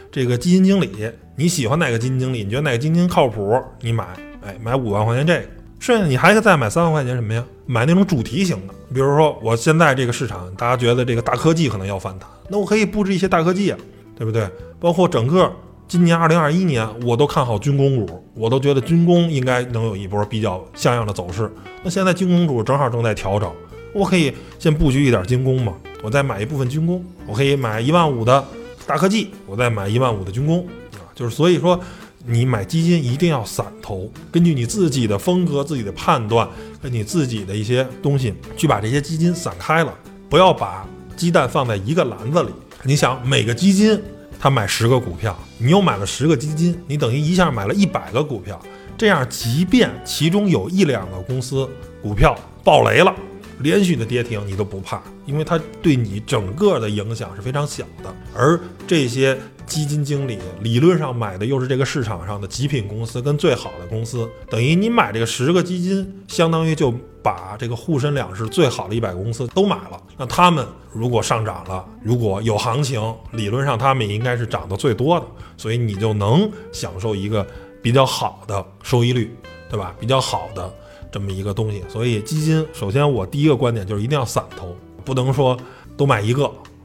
[0.10, 0.90] 这个基金经理，
[1.36, 4.08] 你喜欢哪个基金经理，你觉得哪个基金靠谱，你买，
[4.42, 5.46] 哎，买五万块钱这个。
[5.78, 7.44] 剩下你还可再买三万块钱什么呀？
[7.66, 13.78] 买那种主题型的，比如说我现在这个市场，大家觉得这个大科技可能要反弹，那我可以布置一些大科技啊，
[14.18, 14.50] 对不对？
[14.80, 15.52] 包括整个
[15.88, 21.50] 今年二零二一年，我都看好军工股，我都觉得军工应该能有一波比较像样的走势。
[21.84, 23.52] 那现在军工股正好正在调整，
[23.94, 28.44] 我可以先布局一点军工嘛，我再买一部分军工，我可以买一万五的
[28.88, 31.80] 大科技，我再买一万五的军工啊，就是所以说，
[32.26, 36.50] 你买基金一定要散投，根据你自己的风格、自己的判断，
[36.82, 39.94] 跟你自己的一些东西去把这些基金散开了，
[40.30, 40.84] 不要把
[41.16, 42.50] 鸡蛋放在一个篮子里。
[42.82, 44.02] 你想每个基金。
[44.40, 48.62] 他买十个股票，你又买了十个基金，你等于一下买了一百个股票。
[48.98, 51.68] 这样，即便其中有一两个公司
[52.02, 53.14] 股票爆雷了，
[53.60, 58.16] 连续的跌停，你都不怕，因为它对你整个的影响是非常小的。
[58.34, 66.94] 而这些基金经理理论上买的又是这个市场上的极品公司跟最好的公司，等于你买这个十个基金，相当于就。
[67.26, 70.64] 把这个沪深两市最好的一百个公司都买了，那他们
[70.94, 73.02] 如果上涨了，如果有行情，
[73.32, 75.26] 理论上他们应该是涨得最多的，
[75.58, 77.44] 所以你就能享受一个
[77.82, 79.36] 比较好的收益率，
[79.72, 79.96] 对吧？
[80.00, 80.72] 比较好的
[81.12, 81.84] 这么一个东西。
[81.90, 85.58] 所以基金，首先我第一个观点就是一定要散投，不能说
[85.98, 86.44] 都买一个，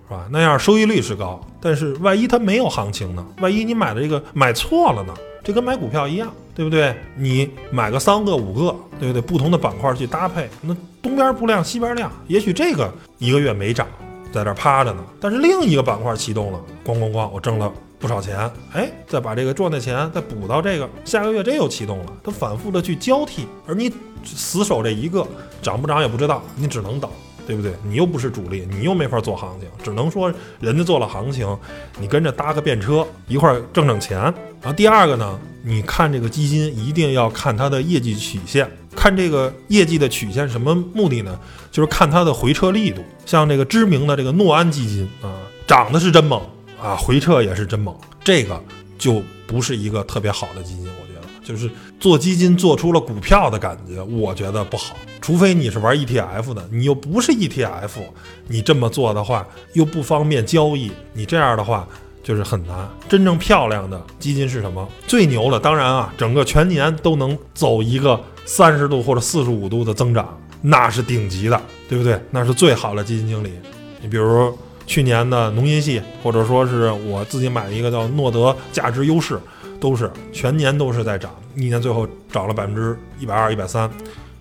[0.08, 0.26] 是吧？
[0.30, 3.22] 那样收益率是高，但是万一它没有行情呢？
[3.42, 5.12] 万一你买的这个买错了呢？
[5.44, 6.94] 这跟买股票一样，对不对？
[7.16, 9.22] 你买个三个五个，对不对？
[9.22, 13.86] 不同的板块去搭配，那东边不亮西边亮，也许这个一个月没涨，
[14.30, 18.38] 在这趴着呢，但是另一个板块启动了，咣咣咣，我挣了不少钱，
[18.74, 23.90] 哎，再把这个赚的钱再补到这个，下个月这又启动了，它反复的去交替，而你
[24.22, 25.26] 死守这一个，
[25.62, 27.10] 涨不涨也不知道，你只能等。
[27.50, 27.72] 对不对？
[27.82, 31.58] 你又不是主力，你又没法做行情，只能说人家做了行情，
[31.98, 34.20] 你跟着搭个便车一块儿挣挣钱。
[34.62, 41.36] 然后第二个呢，你看这个基金一定要看它的业绩曲线，看这个业绩的曲线什么目的呢？
[41.72, 43.02] 就是看它的回撤力度。
[43.26, 45.34] 像这个知名的这个诺安基金啊，
[45.66, 46.40] 涨的是真猛
[46.80, 47.92] 啊，回撤也是真猛，
[48.22, 48.62] 这个
[48.96, 51.09] 就不是一个特别好的基金，我
[51.50, 54.94] 就是做基金做出了股票的感觉，我觉得不好。
[55.20, 57.90] 除非你是玩 ETF 的，你又不是 ETF，
[58.46, 61.86] 你这么做的话又不方便交易，你这样的话
[62.22, 62.88] 就是很难。
[63.08, 64.88] 真正漂亮的基金是什么？
[65.06, 72.18] 最牛的当然啊，整个全年都能走一个三十度或者四十五度的增长，那是顶级的，对不对？
[72.30, 73.52] 那是最好的基金经理。
[74.00, 79.38] 你比如去年的农银系，或者说是我自己买了一个叫诺德价值优势，
[79.80, 83.90] 都是全年都是在涨，一年最后涨了百分之一百二、一百三。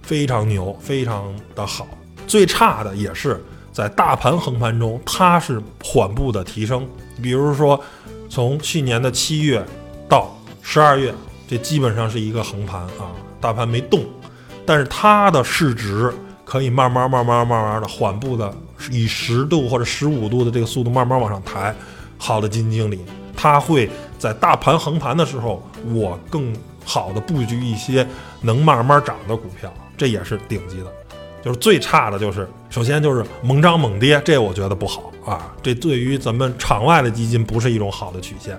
[0.01, 1.87] 非常牛，非常的好。
[2.25, 3.39] 最差的也是
[3.71, 6.87] 在大盘横盘中，它是缓步的提升。
[7.21, 7.79] 比如说，
[8.27, 9.63] 从去年的七月
[10.07, 11.13] 到十二月，
[11.47, 14.03] 这基本上是一个横盘啊，大盘没动，
[14.65, 16.11] 但是它的市值
[16.43, 18.51] 可以慢慢、慢慢、慢慢的缓步的
[18.89, 21.75] 以十度或者十五度的这个速度慢慢往上抬。
[22.17, 22.99] 好的基金经理，
[23.35, 23.87] 他会
[24.19, 26.53] 在大盘横盘的时候，我更
[26.85, 28.05] 好的布局一些
[28.41, 29.73] 能慢慢涨的股票。
[29.97, 30.85] 这也是顶级的，
[31.43, 38.57] 就是最差的就是，首先就是猛涨猛跌，这我觉得不好啊，这对于咱们场外的基金不是一种好的曲线。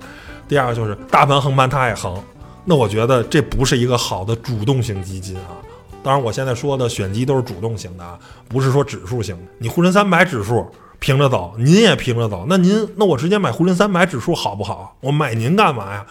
[0.49, 2.23] 第二就是大盘横盘它也横，
[2.65, 5.57] 那我觉得这不是一个好的主动型基金啊。
[6.03, 9.37] 当然，我现在说的选基都是主动型的啊，不是说指数型。
[9.59, 10.67] 你沪深三百指数
[11.01, 14.97] 平着走，您也平着走，那您那我直接买沪深三百指数好不好？
[15.01, 16.07] 我买您干嘛呀？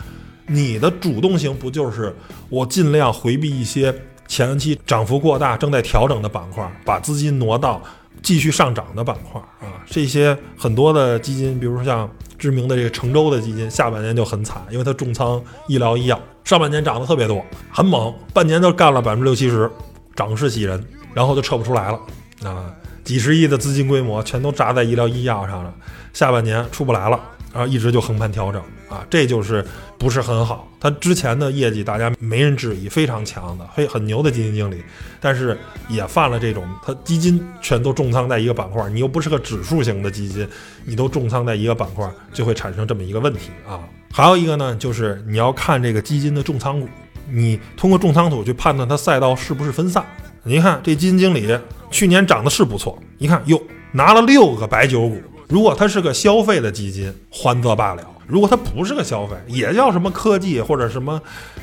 [0.48, 2.14] 你的主动性不就是
[2.50, 3.96] 我尽量回避一些。
[4.28, 7.82] 前期涨幅过大、正在调整的板块，把资金挪到
[8.22, 9.82] 继续上涨的板块啊。
[9.88, 19.68] 这些很多的基金，比如说像知名的这个成州的基金，下半年就很惨，因为它重仓医疗医药，上半年涨得特别多，很猛，半年都干了百分之六七十，
[20.16, 20.80] 涨势喜人，
[21.16, 22.00] 然后就撤不出来了
[22.44, 22.72] 啊，
[23.10, 25.74] 几十亿的资金规模全都砸在医疗医药上了，
[26.14, 27.20] 下半年出不来了。
[27.52, 29.66] 然后一直就横盘调整啊，这就是
[29.98, 30.72] 不是很好。
[30.80, 34.84] 他之前的业绩大家没人质疑，非常强的，嘿，很牛的基金经理，
[35.20, 35.58] 但是
[35.88, 40.48] 也犯了这种，他基金全都重仓在一个板块，你又不是个指数型的基金，
[40.86, 43.80] 你都重仓在一个板块，就会产生这么一个问题啊。
[44.14, 46.88] 还有一个呢，就是你要看这个基金的重仓股，
[47.28, 50.06] 你通过重仓股去判断它赛道是不是分散。
[50.44, 51.58] 你看这基金经理
[51.92, 53.62] 去年涨的是不错，一看哟，
[53.92, 55.18] 拿了六个白酒股。
[55.48, 61.20] 如果它是个消费的基金，还则罢了；如果它不是个消费，也叫什么科技或者什么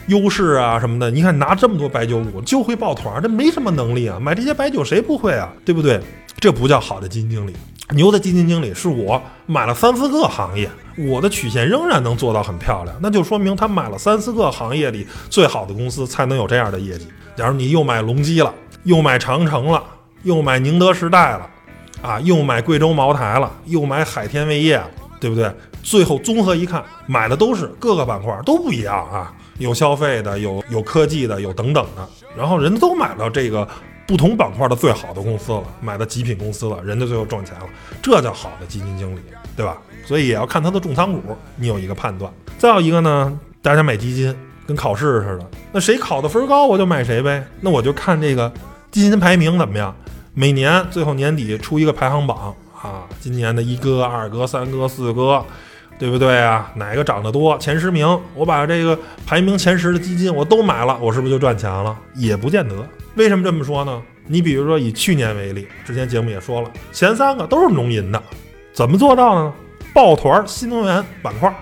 [0.09, 4.19] 优势啊什么的，你看拿这么多白酒股就会抱团，这没什么能力啊！
[4.21, 5.53] 买这些白酒谁不会啊？
[5.65, 6.01] 对不对？
[6.41, 7.55] 这不叫好的基金经理。
[7.95, 10.69] 牛的基金经理是我买了三四个行业，
[10.99, 17.07] 我的曲线仍然能做到很漂亮，那就说明他买了三四个行业里最好的公司才能有这样的业绩。
[17.37, 18.53] 假如你又买隆基了，
[18.87, 19.85] 又买长城了，
[20.23, 21.51] 又买宁德时代了。
[22.03, 25.51] 啊，又买贵州茅台了，又买海天味业了，对不对？
[25.83, 32.07] 最后综合一看，买的都是各个板块都不一样啊，有消费的，有有科技的，有等等的，
[32.37, 33.67] 然后人都买到这个
[34.07, 37.67] 不同板块的最好的公司了，买的极品公司了，人家最后赚钱了，
[38.03, 39.21] 这叫好的基金经理，
[39.57, 39.79] 对吧？
[40.05, 42.31] 所以也要看他的重仓股，你有一个判断。
[42.59, 48.53] 再有一个呢，大家买基金跟考试似的，那谁考的分高我就买谁呗，那我就看这个
[48.97, 49.95] 基金排名怎么样，
[50.33, 52.55] 每年最后年底出一个排行榜。
[52.81, 55.45] 啊，今年的一哥、二哥、三哥、四哥，
[55.99, 56.73] 对不对啊？
[56.77, 57.59] 哪个涨得多？
[57.59, 61.95] 前十名，我把这个排名前十的基金我都买了，我是不是就赚钱了？
[62.15, 62.75] 也不见得。
[63.17, 64.01] 为什么这么说呢？
[64.27, 68.23] 你比如说以去年为例，之前节目也说了，前三个都是农银的，
[68.73, 69.53] 怎么做到的呢？
[69.93, 71.55] 抱团新能源板块，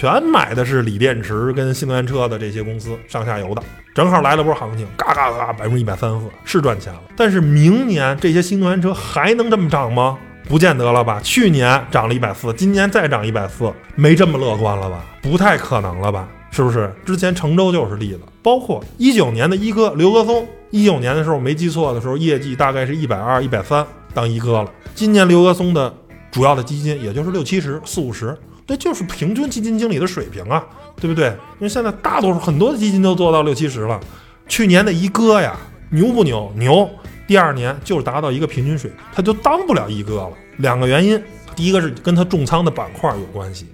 [0.00, 3.60] 全买的是锂电池跟新能源车的这些公司，上下游的，
[3.92, 7.00] 正好来了波行情，嘎嘎嘎，百分之一百三十四，是赚钱了。
[7.16, 10.16] 但是明年这些新能源车还能这么涨吗？
[10.48, 11.20] 不见得了吧？
[11.24, 15.04] 去年涨了一百四，今年再涨一百四，没这么乐观了吧？
[15.20, 16.28] 不太可能了吧？
[16.52, 16.94] 是不是？
[17.04, 23.84] 之前成州就是例子，包括一九年的一哥刘格松，一九年的时候没记错的时候，业绩大概是一百二、一百三
[24.14, 24.70] 当一哥了。
[24.94, 25.92] 今年刘格松的
[26.30, 28.38] 主要的基金也就是六七十、四五十，
[28.68, 30.62] 这就是平均基金经理的水平啊，
[31.00, 31.28] 对不对？
[31.28, 33.98] 因为现在大多数很多基金都做到六七十了。
[34.46, 35.56] 去年的一哥呀，
[35.90, 36.52] 牛不牛？
[36.54, 36.88] 牛。
[37.26, 40.30] 第二年就是达到一个平均水平，他就当不了一哥了。
[40.58, 41.22] 两个原因，
[41.56, 43.66] 第一个是跟他重仓的板块有关系，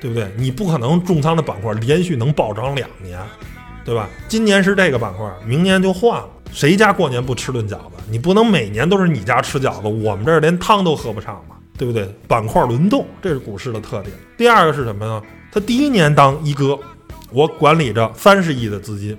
[0.00, 0.28] 对不对？
[0.36, 3.18] 你不可能重仓的板块连续能暴涨两年，
[3.84, 4.08] 对吧？
[4.26, 6.28] 今年是这个板块，明年就换了。
[6.52, 7.94] 谁家过年不吃顿饺子？
[8.10, 12.08] 你不能每年都是你家吃饺子，我们这儿连汤都喝不上嘛，对不对？
[12.28, 14.14] 板块轮动，这是股市的特点。
[14.36, 15.20] 第二个是什么呢？
[15.50, 16.78] 他第一年当一哥，
[17.32, 19.18] 我管理着三十亿的资金。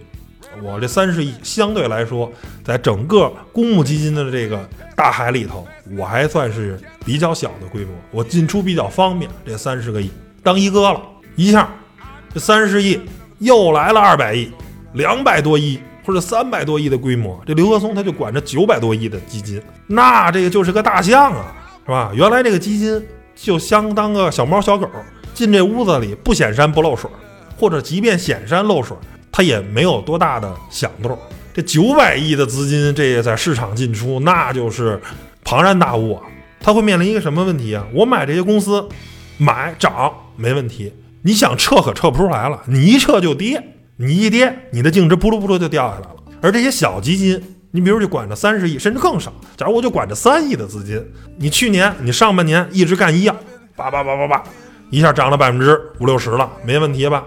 [0.61, 2.31] 我这三十亿相对来说，
[2.63, 9.29] 在整个公募基金的这个大海里头，我还算是比较小的规模，我进出比较方便。
[9.45, 10.09] 这三十个亿
[10.41, 11.01] 当一哥了，
[11.35, 11.69] 一下
[12.33, 12.97] 这三十亿
[13.39, 14.49] 又来了二百亿、
[14.93, 21.53] 两百多亿或者三百多亿的规模，这刘和松他就管着九百多亿的基金，那这个就是个大象啊，
[21.85, 22.11] 是吧？
[22.13, 23.05] 原来这个基金
[23.35, 24.87] 就相当个小猫小狗，
[25.33, 27.09] 进这屋子里不显山不漏水，
[27.57, 28.95] 或者即便显山漏水。
[29.35, 31.17] 它也没有多大的响动，
[31.55, 35.01] 这九百亿的资金，这也在市场进出，那就是
[35.43, 36.21] 庞然大物啊。
[36.59, 37.83] 它会面临一个什么问题啊？
[37.95, 38.87] 我买这些公司，
[39.39, 43.59] 买涨没问题，你想撤可撤不出来了，你一撤就跌，
[43.97, 46.15] 你一跌，你的净值扑噜扑噜就掉下来了。
[46.39, 47.41] 而这些小基金，
[47.75, 51.03] 你比如就管着三十亿，甚至更少，假如我就管着三亿的资金，
[51.37, 53.35] 你去年你上半年一直干一样，
[53.75, 54.43] 叭叭叭叭叭，
[54.91, 57.23] 一下涨了百分之五六十了，没问题吧？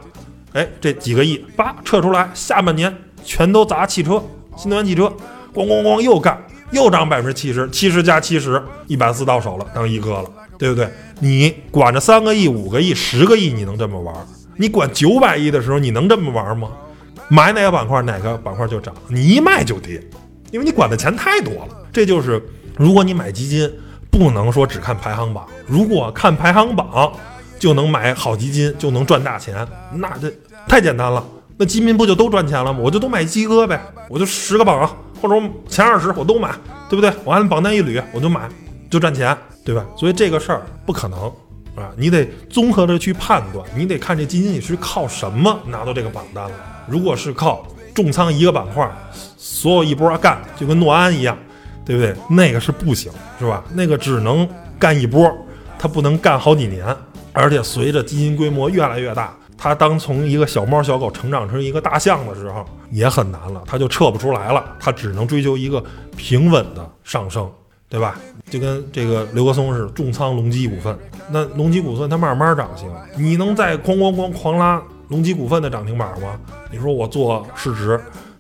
[0.52, 4.22] 哎，这几个亿叭撤出来，下半年全都砸汽车，
[4.56, 5.12] 新能源汽车，
[5.52, 6.40] 咣咣咣又干，
[6.70, 10.88] 又涨百分之七十，七十加七十，一百四到手了，当一哥了，对不对？
[11.18, 14.14] 你管着三个亿、五个亿、十个亿，你能这么玩？
[14.56, 16.68] 你管九百亿的时候，你能这么玩吗？
[17.28, 20.00] 买哪个板块，哪个板块就涨，你一卖就跌，
[20.50, 21.68] 因为你管的钱太多了。
[21.92, 22.42] 这就是
[22.76, 23.70] 如果你买基金，
[24.10, 27.12] 不能说只看排行榜，如果看排行榜
[27.58, 30.32] 就能买好基金，就能赚大钱，那这。
[30.68, 31.24] 太简单了，
[31.56, 32.80] 那基民不就都赚钱了吗？
[32.82, 34.90] 我就都买基哥呗，我就十个榜
[35.22, 36.50] 或者前二十我都买，
[36.90, 37.08] 对不对？
[37.22, 38.48] 我按榜单一捋，我就买，
[38.90, 39.86] 就赚钱，对吧？
[39.96, 41.32] 所以这个事儿不可能
[41.76, 46.50] 啊，你得综合着去判断，你得看这基金你是靠什么拿到这个榜单了。
[46.88, 48.90] 如果是靠重仓一个板块，
[49.48, 51.38] 所有一波干，就跟诺安一样，
[51.84, 52.12] 对不对？
[52.28, 53.62] 那个是不行，是吧？
[53.74, 55.32] 那个只能干一波，
[55.78, 56.84] 它不能干好几年，
[57.32, 59.32] 而且随着基金规模越来越大。
[59.56, 65.82] 他当从一个小猫小狗成长成一个大象的时候，也很难了，他就撤不出来了，他只能追求一个
[66.16, 67.48] 平稳的上升，
[67.88, 68.18] 对吧？
[68.50, 70.98] 就跟这个刘格松是重仓隆基股份，
[71.30, 76.38] 那隆基股份它慢慢涨行，你能再哐哐哐狂拉隆基股份的涨停板吗？
[76.70, 77.98] 你说我做市值，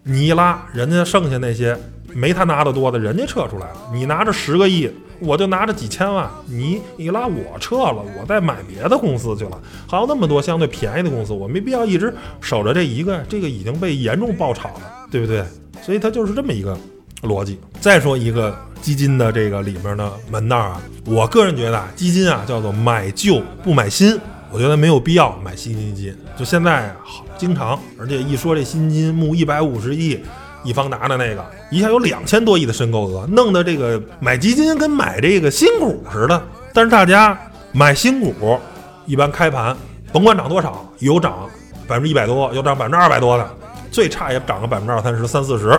[0.08, 1.76] 你一拉，人家剩下那些
[2.14, 4.88] 没他拿的多的，人家撤出来了，你拿着十个亿。
[5.18, 9.58] 我就拿着几千万，你一拉我撤了，我再买别的公司去了。
[9.88, 15.42] 还有那么多相对便宜的公司，我没必要一直守着这一个，这个已经被严重爆炒了，对不对？
[15.80, 16.76] 所以它就是这么一个
[17.22, 17.58] 逻辑。
[17.80, 26.14] 再说一个基金的这个里面的门道啊，我个人觉得啊，基金啊叫做买旧不买新，我觉得没有必要买新基金。
[26.36, 30.20] 就现在好经常，而且一说这新金募一百五十亿。
[30.64, 36.42] 易方达的那个一下有两千多亿的申购额，弄得这个买基金跟买这个新股似的。
[36.74, 37.38] 但是大家
[37.70, 38.58] 买新股，
[39.04, 39.76] 一般开盘
[40.12, 41.48] 甭管涨多少，有涨
[41.86, 43.48] 百分之一百多，有涨百分之二百多的，
[43.92, 45.78] 最差也涨个百分之二三十、三四十。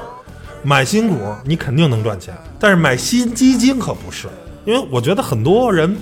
[0.63, 4.29] 买新股你肯定能赚钱，但是买新基金可不是，
[4.63, 5.97] 因为我觉得很多人。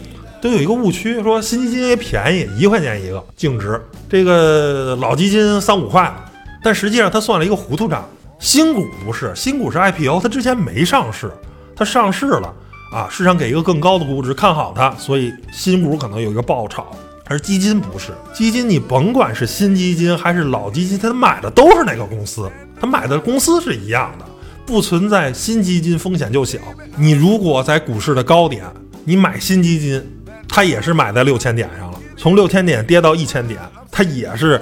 [0.46, 6.16] 都有一个误区，说新基金便宜，一块钱一个净值，这个老基金三五块，
[6.64, 8.08] 但实际上他算了一个糊涂账。
[8.38, 11.32] 新股不是，新股是 IPO，它之前没上市，
[11.76, 12.54] 它上市了
[12.94, 16.96] 啊，市场给一个更高的估值，看好它，所以新股可能有一个爆炒。
[17.26, 22.48] 而基金不是，基金你甭管是新基金还是老基金，它买的都是那个公司，
[22.80, 24.26] 它买的公司是一样的，
[24.64, 26.60] 不存在新基金风险就小。
[26.98, 28.64] 你如果在股市的高点，
[29.06, 30.04] 你买新基金，
[30.48, 33.60] 它也是买在六千点上了，从六千点跌到一千点，
[33.92, 34.62] 它也是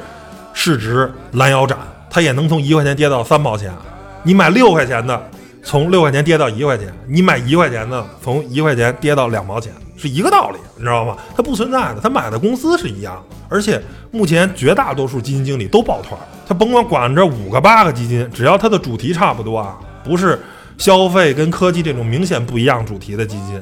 [0.54, 1.78] 市值拦腰斩。
[2.10, 3.74] 它也能从一块钱跌到三毛钱，
[4.22, 5.30] 你买六块钱的，
[5.64, 11.18] 从六块钱跌到一块钱；你买一块钱的，从一块钱跌到两毛钱，是一个道理，你知道吗？
[11.36, 13.20] 它不存在的，它买的公司是一样。
[13.50, 13.82] 而且
[14.12, 20.40] 目前绝大多数基金经理都抱团，他甭管管着五个八个基金，只要它的主题差不多啊，不是
[20.78, 23.60] 消费跟科技这种明显不一样主题的基金，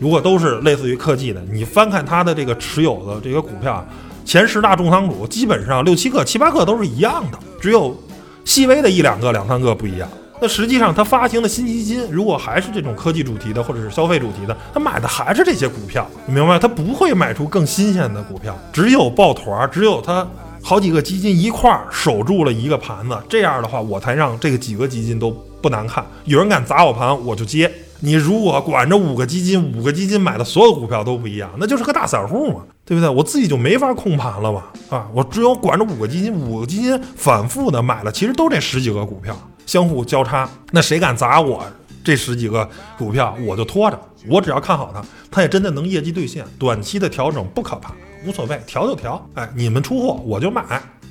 [0.00, 3.84] 如果都是类似于科技的，你翻看它的这个持有的这个股票。
[4.24, 7.96] 前十大重仓股基本上六七个、七八个都是一样的，只有
[8.44, 10.08] 细微的一两个、两三个不一样。
[10.40, 16.56] 那实际上，它发行的新基金如果还是这种科技主题的，或者是消费主题的，它买的还是这些股票，你明白？
[16.58, 18.56] 它不会买出更新鲜的股票。
[18.72, 20.26] 只有抱团，只有它
[20.62, 25.30] 好几个基金一块儿守住了一个盘子，这样的话，我才让这个几个基金都
[25.60, 26.04] 不难看。
[26.24, 27.70] 有人敢砸我盘，我就接。
[28.04, 33.08] 你如果管着五个基金，五个基金买的所有股票都不一样，那就是个大散户嘛，对不对？
[33.08, 34.64] 我自己就没法控盘了嘛？
[34.90, 39.36] 啊，我只有管着五个基金，五个基金反复的买了，其实都这十几个股票
[39.66, 41.64] 相互交叉，那谁敢砸我
[42.02, 43.96] 这十几个股票，我就拖着，
[44.26, 45.00] 我只要看好它，
[45.30, 47.94] 它也真的能业绩兑现，短期的调整不可怕，
[48.26, 49.24] 无所谓，调就调。
[49.34, 50.64] 哎，你们出货我就买，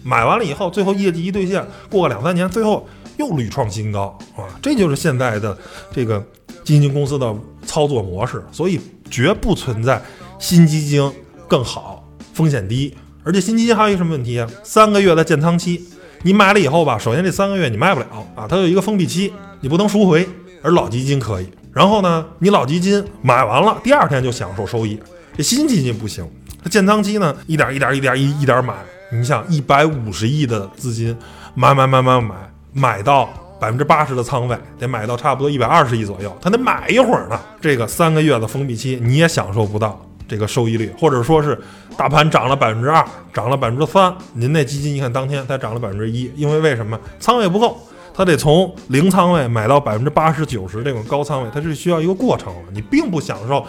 [0.04, 2.86] 买完了以后，最后业绩一兑现，过个两三年，最后
[3.16, 4.44] 又屡创新高啊！
[4.62, 5.58] 这就是现在的
[5.94, 6.22] 这个。
[6.64, 7.36] 基金公司的
[7.66, 10.02] 操作模式，所以绝不存在
[10.40, 11.12] 新基金
[11.48, 12.94] 更好、风险低。
[13.24, 14.50] 而且新基金还有一个什么问题啊？
[14.64, 15.82] 三个月的建仓期，
[16.24, 20.28] 你买了以后吧，首先这三个月你卖不了啊，它有一个封闭期，你不能赎回。
[20.64, 21.50] 而老基金可以。
[21.72, 25.00] 然后呢，你老基金买完了，第二天就享受收益。
[25.36, 26.28] 这新基金不行，
[26.64, 28.76] 它建仓期呢，一点一点一点一一点买。
[29.12, 31.18] 你想，一百五十亿的资金
[31.56, 32.36] 买买买买买
[32.74, 33.30] 买到。
[33.62, 37.40] 百分之八十的仓位得买到差不多一百二十亿左右，他得买一会儿呢。
[37.62, 41.56] 这个三个月的封闭期你也享受不到这个收益率，或者说是
[41.96, 47.80] 大盘涨了百分之二，涨了百分之三，您那基金你看当天才涨了百分之一，因为为什么仓位不够，
[48.16, 53.64] 它得从零仓位买到百分之八十九十这种高仓位，它是需要一个过程，你并不享受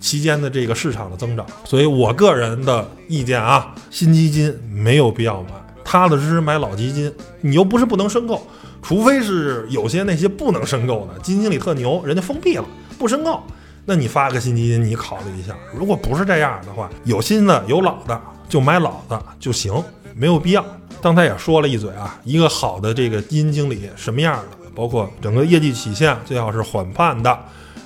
[0.00, 1.46] 期间的这个市场的增长。
[1.62, 5.50] 所以我个人的意见啊，新基金没有必要买，
[5.84, 8.44] 踏踏实实买老基金，你又不是不能申购。
[8.86, 12.64] 除非是有些那些不能申购的基金经理特牛，人家封闭了
[12.96, 13.42] 不申购，
[13.84, 15.52] 那你发个新基金，你考虑一下。
[15.74, 19.74] 如果不是这样的话，有新的有老的，就买老的就行，
[20.14, 20.64] 没有必要。
[21.02, 27.36] 刚才也说了一嘴啊，一个好的这个基金经理什么样的，包括整个业绩曲线最好是缓判的，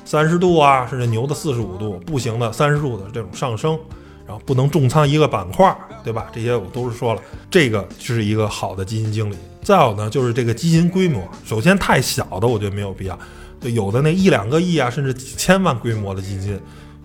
[0.05, 3.73] 三十度啊，甚至牛的四十五度，不行的三十度的这种上升，
[4.27, 5.75] 然后不能重仓一个板块，
[6.05, 6.27] 对吧？
[6.31, 9.37] 这些我都是说了，这个是一个好的基金经理。
[9.71, 13.17] 再有呢，就是这个基金规模，首先太小的，我觉得没有必要。
[13.61, 16.59] 就有的那一两个亿啊，甚至几千万规模的基金，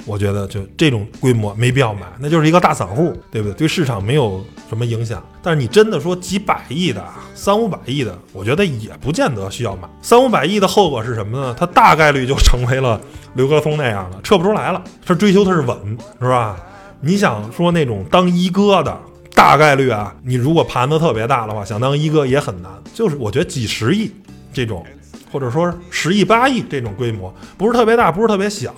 [0.03, 3.53] 我觉得就这种规模没必要买，那就是一个大散户，对不对？
[3.53, 5.24] 对市场没有什么影响。
[5.43, 7.05] 但是你真的说几百亿的、
[7.36, 9.88] 三五百亿的，我觉得也不见得需要买。
[10.01, 11.55] 三五百亿的后果是什么呢？
[11.55, 12.99] 它大概率就成为了
[13.36, 14.84] 刘格松那样的， 撤不出来了。
[15.05, 16.57] 他追求的是稳，是吧？
[17.01, 18.97] 你想说那种当一哥的。
[19.36, 22.71] 大概率啊，你如果盘子特别大的话，想当一哥也很难。
[22.93, 24.09] 就是我觉得几十亿
[24.53, 24.83] 这种，
[25.29, 28.73] 或者说十亿八亿这种规模，不是特别大，不是特别小，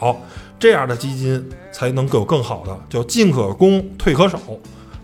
[0.59, 4.39] 这样的基金才能有更好的，叫进可攻，退可守，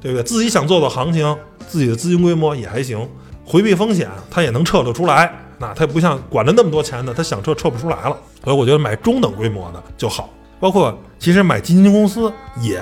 [0.02, 0.24] 对不对？
[0.24, 1.38] 自己想做做行情，
[1.68, 3.08] 自己的资金规模也还行，
[3.46, 5.32] 回避风险，他也能撤得出来。
[5.60, 8.18] 那他不像管着那么多钱的，他想撤撤不出来了。
[8.44, 10.30] 所以我觉得买中等规模的就好。
[10.60, 12.82] 包括其实买基金公司也。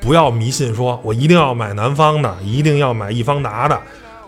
[0.00, 3.74] 不要迷信，说我一定要买南方的，一定要买易方达的，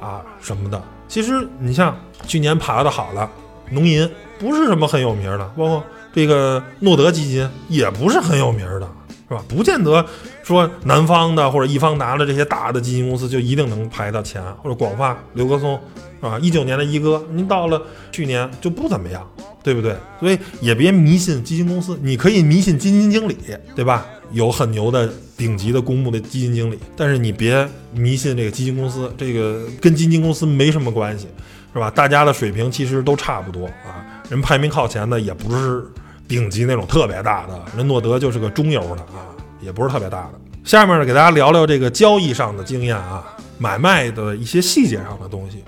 [0.01, 0.83] 啊什么的。
[1.07, 1.97] 其实你像
[2.27, 3.31] 去年爬的好了，
[3.71, 4.09] 农银
[4.39, 8.89] 不是什么很有名的，包括这个诺德基金也不是很有名的，
[9.29, 9.43] 是吧？
[9.49, 10.05] 不见得
[10.43, 15.79] 说南方的或者易方达的这些大的基金公司就一定能排到前，或者广发、刘格松，
[16.21, 19.27] 啊，一九年的一哥，您到了去年就不怎么样，
[19.73, 19.95] 对不对？
[20.19, 23.37] 所以也别迷信基金公司，你可以迷信基金经理，
[23.77, 24.07] 对吧？
[24.33, 31.27] 有很牛的顶级的公募的基金经理，但是你别迷信这个基金公司，这个跟基金公司没什么关系，
[31.73, 31.91] 是吧？
[31.91, 34.05] 大家的水平其实都差不多啊。
[34.31, 35.85] 人排名靠前的也不是
[36.27, 39.29] 顶级那种特别大的，人诺德就是个中游的啊。
[39.61, 40.41] 也不是特别大的。
[40.63, 43.25] 下面呢，给大家聊聊这个交易上的经验啊，
[43.59, 45.65] 买卖的一些细节上的东西。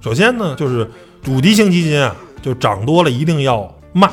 [0.00, 0.88] 首先呢，就是
[1.24, 4.10] 主题型基金啊，就涨多了一定要卖，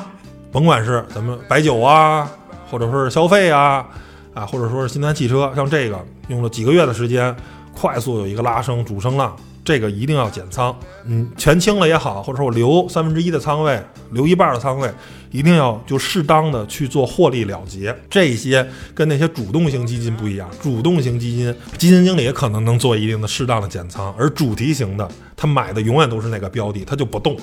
[0.51, 2.30] 甭管是咱们白酒啊，
[2.69, 3.86] 或者说是消费啊，
[4.34, 7.36] 啊，或者说是新能源汽车，像这个用了几个月的时间，
[7.73, 9.36] 快速有一个拉升主升浪。
[9.61, 10.75] 这个一定要减仓，
[11.05, 13.80] 嗯，全清了也好，或者说我留三分之一的仓位，
[14.13, 14.91] 留一半的仓位，
[15.30, 17.95] 一定要就适当的去做获利了结。
[18.09, 27.38] 这些跟那些主动型基金不一样，主动型基金基金经理可能能做一定的适当的减仓，而主题型的他买的永远都是那个标的，他就不动。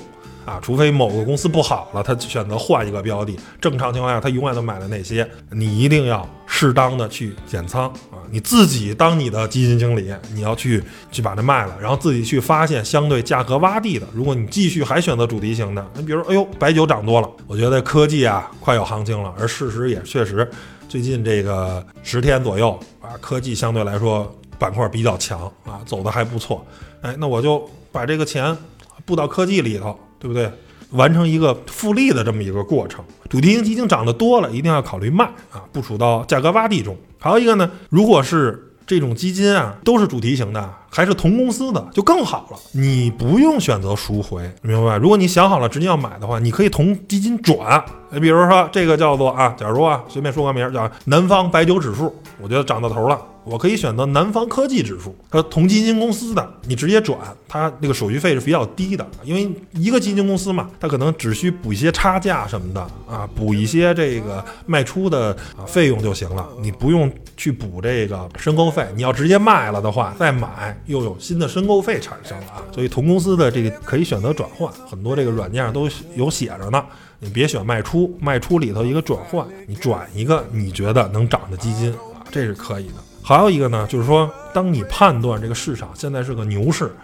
[0.46, 3.36] 啊，除非某个公司不好了，他选择换一个标的。
[3.60, 5.28] 正常情况下，他永远都买了那些。
[5.50, 8.22] 你一定要适当的去减仓啊！
[8.30, 10.80] 你自己当你的基金经理，你要去
[11.10, 14.06] 去把它卖了，然后自己去发现相对价格洼地的。
[14.14, 19.34] 如果你继续还选择主题型的，你比如说，哎呦，白酒涨多了，我觉得科技啊快有行情了。
[19.36, 20.48] 而事实也确实，
[20.88, 26.64] 最近这个十天左右啊，科技相对来说板块比较强啊，走的还不错。
[27.00, 28.56] 哎，那我就把这个钱
[29.04, 29.98] 布到科技里头。
[30.26, 30.50] 对不对？
[30.90, 33.04] 完成一个复利的这么一个过程。
[33.28, 36.96] 主题型基金涨得多了，一定要考虑卖啊，部署到价格洼地中。
[37.18, 42.58] 还有一个呢，如果是这种基金啊，都是主题型的，还是同公司的，就更好了。
[42.70, 44.96] 你不用选择赎回，明白？
[44.96, 47.84] 如果你想好了直接要买的话，你可以同基金转。
[48.10, 53.20] 你比如说这个叫做啊，假如啊，随便说个名叫南方白酒指数，我觉得涨到头了。
[53.46, 57.16] 我可以选择南方科技指数，它同基金公司的，你直接转，
[57.46, 68.84] 它那个手续费是比较低的，因为一个基金公司嘛，它可能只需补一些差价什么的啊，补一些这个卖出的啊费用就行了，你不用去补这个申购费。
[68.96, 76.84] 你要直接卖了的话，再买又有新的申购费产生了啊，所以同公司的这个可以选择转换，很多这个软件上都有写着呢。
[77.20, 82.94] 你别选卖出，卖出里头一个转换，你转一个你觉得能涨的基金啊，这是可以的。
[83.28, 86.94] 还有一个呢，就是说，当你判断这个市场现在是个牛市，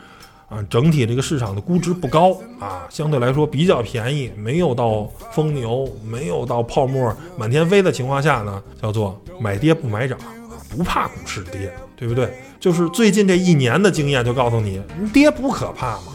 [0.49, 5.03] 啊，整体这个市场的估值不高啊，相对来说比较便宜，没有到
[5.33, 10.31] 疯牛，没有到泡沫满天飞的情况下呢，叫做买跌不买涨啊，
[10.71, 12.33] 不怕股市跌，对不对？
[12.61, 14.81] 就是最近这一年的经验就告诉你，
[15.13, 16.13] 跌不可怕嘛，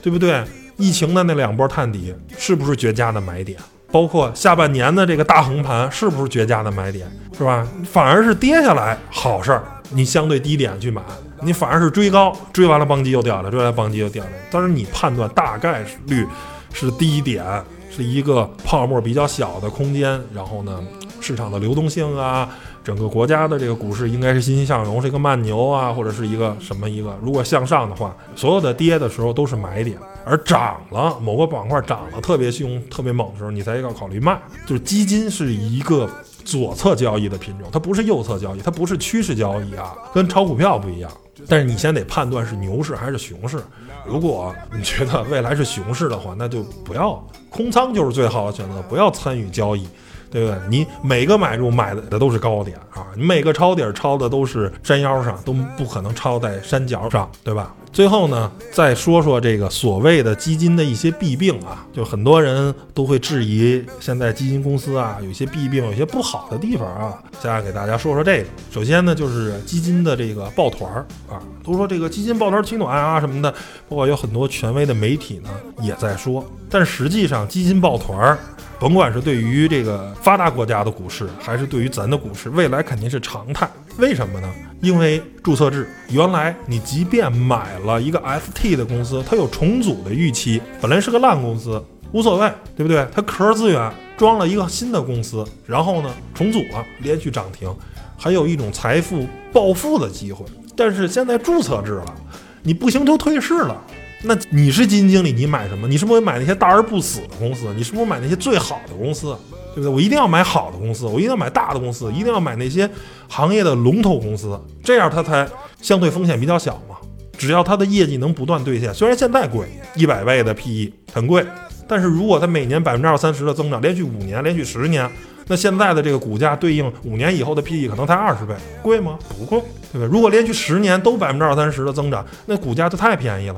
[0.00, 0.42] 对不对？
[0.78, 3.60] 疫情的那两波探底是不是绝佳的买点？
[3.90, 7.66] 包括下半年的这个大横盘是不是绝佳的买点，是吧？
[7.84, 11.02] 反而是跌下来好事儿，你相对低点去买，
[11.40, 14.30] 你反而是追高，追完了邦基又掉了，追完了邦基又掉了。
[14.50, 16.26] 但是你判断大概率
[16.72, 17.44] 是低点，
[17.90, 20.80] 是一个泡沫比较小的空间，然后呢，
[21.20, 22.48] 市场的流动性啊。
[22.82, 27.14] 整个国家的这个股市应该是欣欣向荣，是一个慢牛啊，或者是一个什么一个？
[27.22, 34.40] 如果向上的话，所有的跌的时候都是买点，而涨了某个板块涨得特别凶、特别猛的时候，你才要考虑卖。
[34.66, 36.08] 就是基金是一个
[36.44, 41.10] 左侧交易的品种，它不是右侧交易，它不是趋势交易啊，跟炒股票不一样。
[41.48, 43.58] 但是你先得判断是牛市还是熊市。
[44.06, 49.88] 如果你觉得未来是熊市的话，那就不要空仓，就是最好的选择，不要参与交易。
[50.30, 50.58] 对不对？
[50.68, 57.74] 你每个买入买的都是高点啊，你每个抄底抄的都是山腰上，都不可能抄在山脚上，对吧？
[57.92, 68.46] 最后呢，再说说这个所谓的基金的一些弊病啊，就很多人都会质疑现在基金公司啊有些弊病，有些不好的地方啊，现在给大家说说这个。
[68.70, 73.50] 首先呢，就是基金的这个抱团儿啊，都说这个基金抱团取暖啊什么的，
[73.88, 75.50] 包括有很多权威的媒体呢
[75.82, 78.38] 也在说，但实际上基金抱团儿。
[78.80, 83.68] 甭管是对于这个发达国家的股市，还是对于咱的股市，未来肯定是常态。
[83.98, 84.50] 为什么呢？
[84.80, 93.06] 因为注册制，原来你即便买了一个 ST 的公司，它有重组的预期，本来是个烂公司，无所谓，对不对？
[93.14, 97.68] 它壳资源装了一个新的公司，然后呢重组了，连续涨停，
[98.16, 100.46] 还有一种财富暴富的机会。
[100.74, 102.14] 但是现在注册制了，
[102.62, 103.78] 你不行就退市了。
[104.22, 105.88] 那你是基金经理，你买什么？
[105.88, 107.72] 你是不是买那些大而不死的公司？
[107.74, 109.36] 你是不是买那些最好的公司？
[109.74, 109.88] 对不对？
[109.88, 112.88] 我一定要买好的公司，我一定要买大的公司，一定要买那些
[113.28, 115.48] 行业的龙头公司，这样它才
[115.80, 116.96] 相对风险比较小嘛。
[117.38, 121.42] 只要它的业绩能不断兑现，虽然现在贵，一百倍的 PE 很贵，
[121.88, 125.08] 但是如果它每年百分之二三十的增长，连续五年，连续十年，
[125.46, 129.18] 那现在的这个股价对应五年以后的 PE 可能才二十倍，贵吗？
[129.38, 129.58] 不贵，
[129.90, 130.06] 对不对？
[130.06, 133.56] 如果连续十年都百分之二三十的增长，那股价就太便宜了。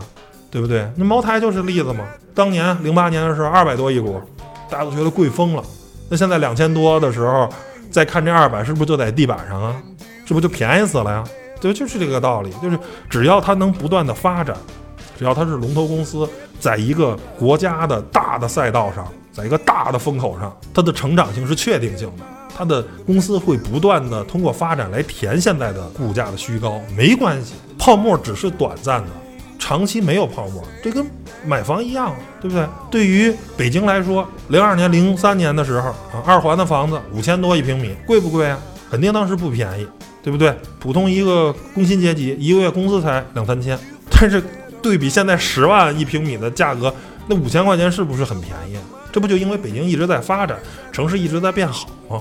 [0.53, 0.87] 对不对？
[0.97, 2.05] 那茅台就是例子嘛。
[2.35, 4.21] 当年零八年的时候，二百多一股，
[4.71, 5.65] 大家都觉得贵疯了。
[6.11, 7.49] 那现在两千多的时候，
[7.91, 9.83] 再看这二百，是不是就在地板上啊？
[10.27, 11.25] 是不是就便宜死了呀？
[11.59, 12.53] 对，就是这个道理。
[12.63, 12.79] 就是
[13.09, 14.55] 只要它能不断的发展，
[15.19, 16.29] 只要它是龙头公司，
[16.61, 22.25] 在一个国家的大的赛道上，在一个大的风口上，它的成长性是确定性的。
[22.55, 29.09] 它的公司会不断的通过发展来填现在的股价的虚高，没关系，泡沫只是短暂的，
[29.73, 31.03] 长期没有泡沫，这跟
[31.47, 32.69] 买房一样，对不对？
[32.91, 38.59] 对于北京来说，零二年、零三年的时候啊，二环的房子五千多一平米，贵不贵啊？
[38.91, 39.89] 肯定当时不便宜，
[40.23, 40.55] 对不对？
[40.79, 43.79] 普通一个工薪阶级，一个月工资才两三千，
[44.11, 44.45] 但是
[44.83, 46.95] 对比现在十万一平米的价格，
[47.27, 48.77] 那五千块钱是不是很便宜？
[49.11, 50.59] 这不就因为北京一直在发展，
[50.93, 52.21] 城市一直在变好吗？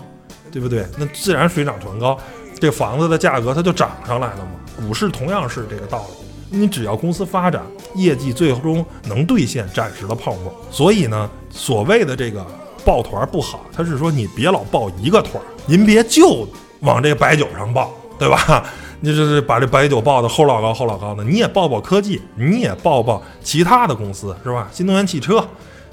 [0.54, 0.86] 对不对？
[0.98, 2.18] 那自然水涨船高，
[2.62, 4.52] 这房子的价格它就涨上来了嘛。
[4.78, 7.64] 股市同样是这个道理，你只要公司发展，
[7.96, 10.54] 业绩最终能兑现暂时的泡沫。
[10.70, 12.46] 所以呢，所谓的这个
[12.84, 16.46] 抱团不好，他是说你别老抱一个团，您别就
[16.82, 17.90] 往这白酒上抱，
[18.20, 18.66] 对吧？
[19.00, 24.68] 你这是把这白酒抱的齁老高齁老高的，你也抱抱科技，你也抱抱其他的公司，是吧？
[24.72, 25.40] 新能源汽车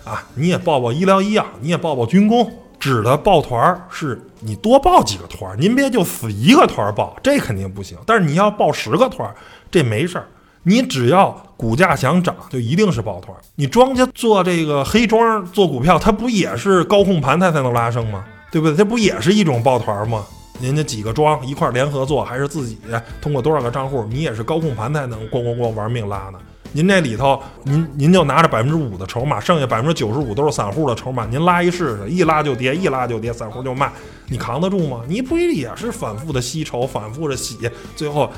[0.05, 2.51] 啊，你也抱抱医疗医药，你也抱抱军工。
[2.81, 7.99] 指的抱团儿是你多抱几个团儿，您别就死一个团儿抱，这肯定不行。
[8.07, 9.35] 但是你要抱十个团儿，
[9.71, 10.27] 这没事儿。
[10.69, 13.35] 你只要股价想涨，就一定是抱团。
[13.55, 18.23] 你庄家做这个黑庄做股票，它不也是高控盘它才能拉升吗？
[18.53, 18.77] 对不对？
[18.77, 20.23] 这不也是一种抱团吗？
[20.61, 22.77] 人家几个庄一块联合做，还是自己
[23.23, 26.39] 通过多少个账户，你也是高控盘才能咣咣咣玩命拉呢。
[26.73, 33.91] 您这里头，您您就拿着百分之五的筹码，剩下百分之九十五都是散户的筹码，您拉一试试，一拉就跌，一拉就跌，散户就卖，
[34.29, 35.01] 你扛得住吗？
[35.09, 37.57] 你不也是反复的吸筹，反复的洗，
[37.97, 38.31] 最后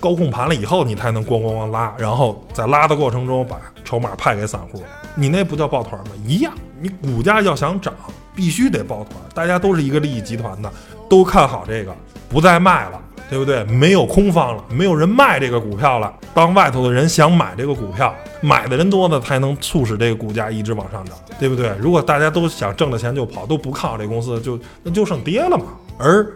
[0.00, 4.82] 高控盘了以后，你才能咣咣咣拉，然后在拉的过程中把筹码派给散户，
[5.14, 6.10] 你那不叫抱团吗？
[6.26, 7.92] 一样，你股价要想涨，
[8.34, 10.72] 必须得抱团，大家都是一个利益集团的，
[11.08, 11.94] 都看好这个，
[12.28, 13.00] 不再卖了。
[13.30, 13.62] 对不对？
[13.64, 16.10] 没有空方了，没有人卖这个股票了。
[16.32, 21.70] 当外头的人想买这个股票，买的人多呢，才能促使这个股价一直往上涨，对不对？
[21.78, 25.66] 如果大家都想挣了钱就跑，都不看好这公司，就那就剩跌了嘛。
[25.98, 26.26] 而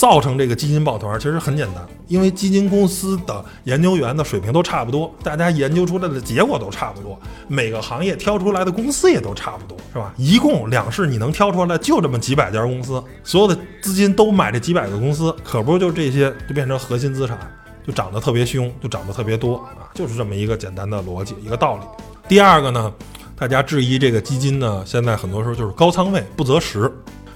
[0.00, 10.10] 造成这个基金抱团，其实很简单，因为基金公司的研究员的水平都差不多，大家研究出来的结果都差不多，每个行业挑出来的公司也都差不多，是吧？
[10.16, 17.38] 一共两市你能挑出来就这么几百家公司，所有的资金都买这几百个公司，可不就这些就变成核心资产，
[17.86, 21.82] 就涨得特别凶，就涨得特别多啊，就是这么一个简单的逻辑，一个道理。
[22.26, 22.90] 第二个呢，
[23.36, 26.90] 大家质疑这个基金呢，现在很多时候就是高仓位不择时，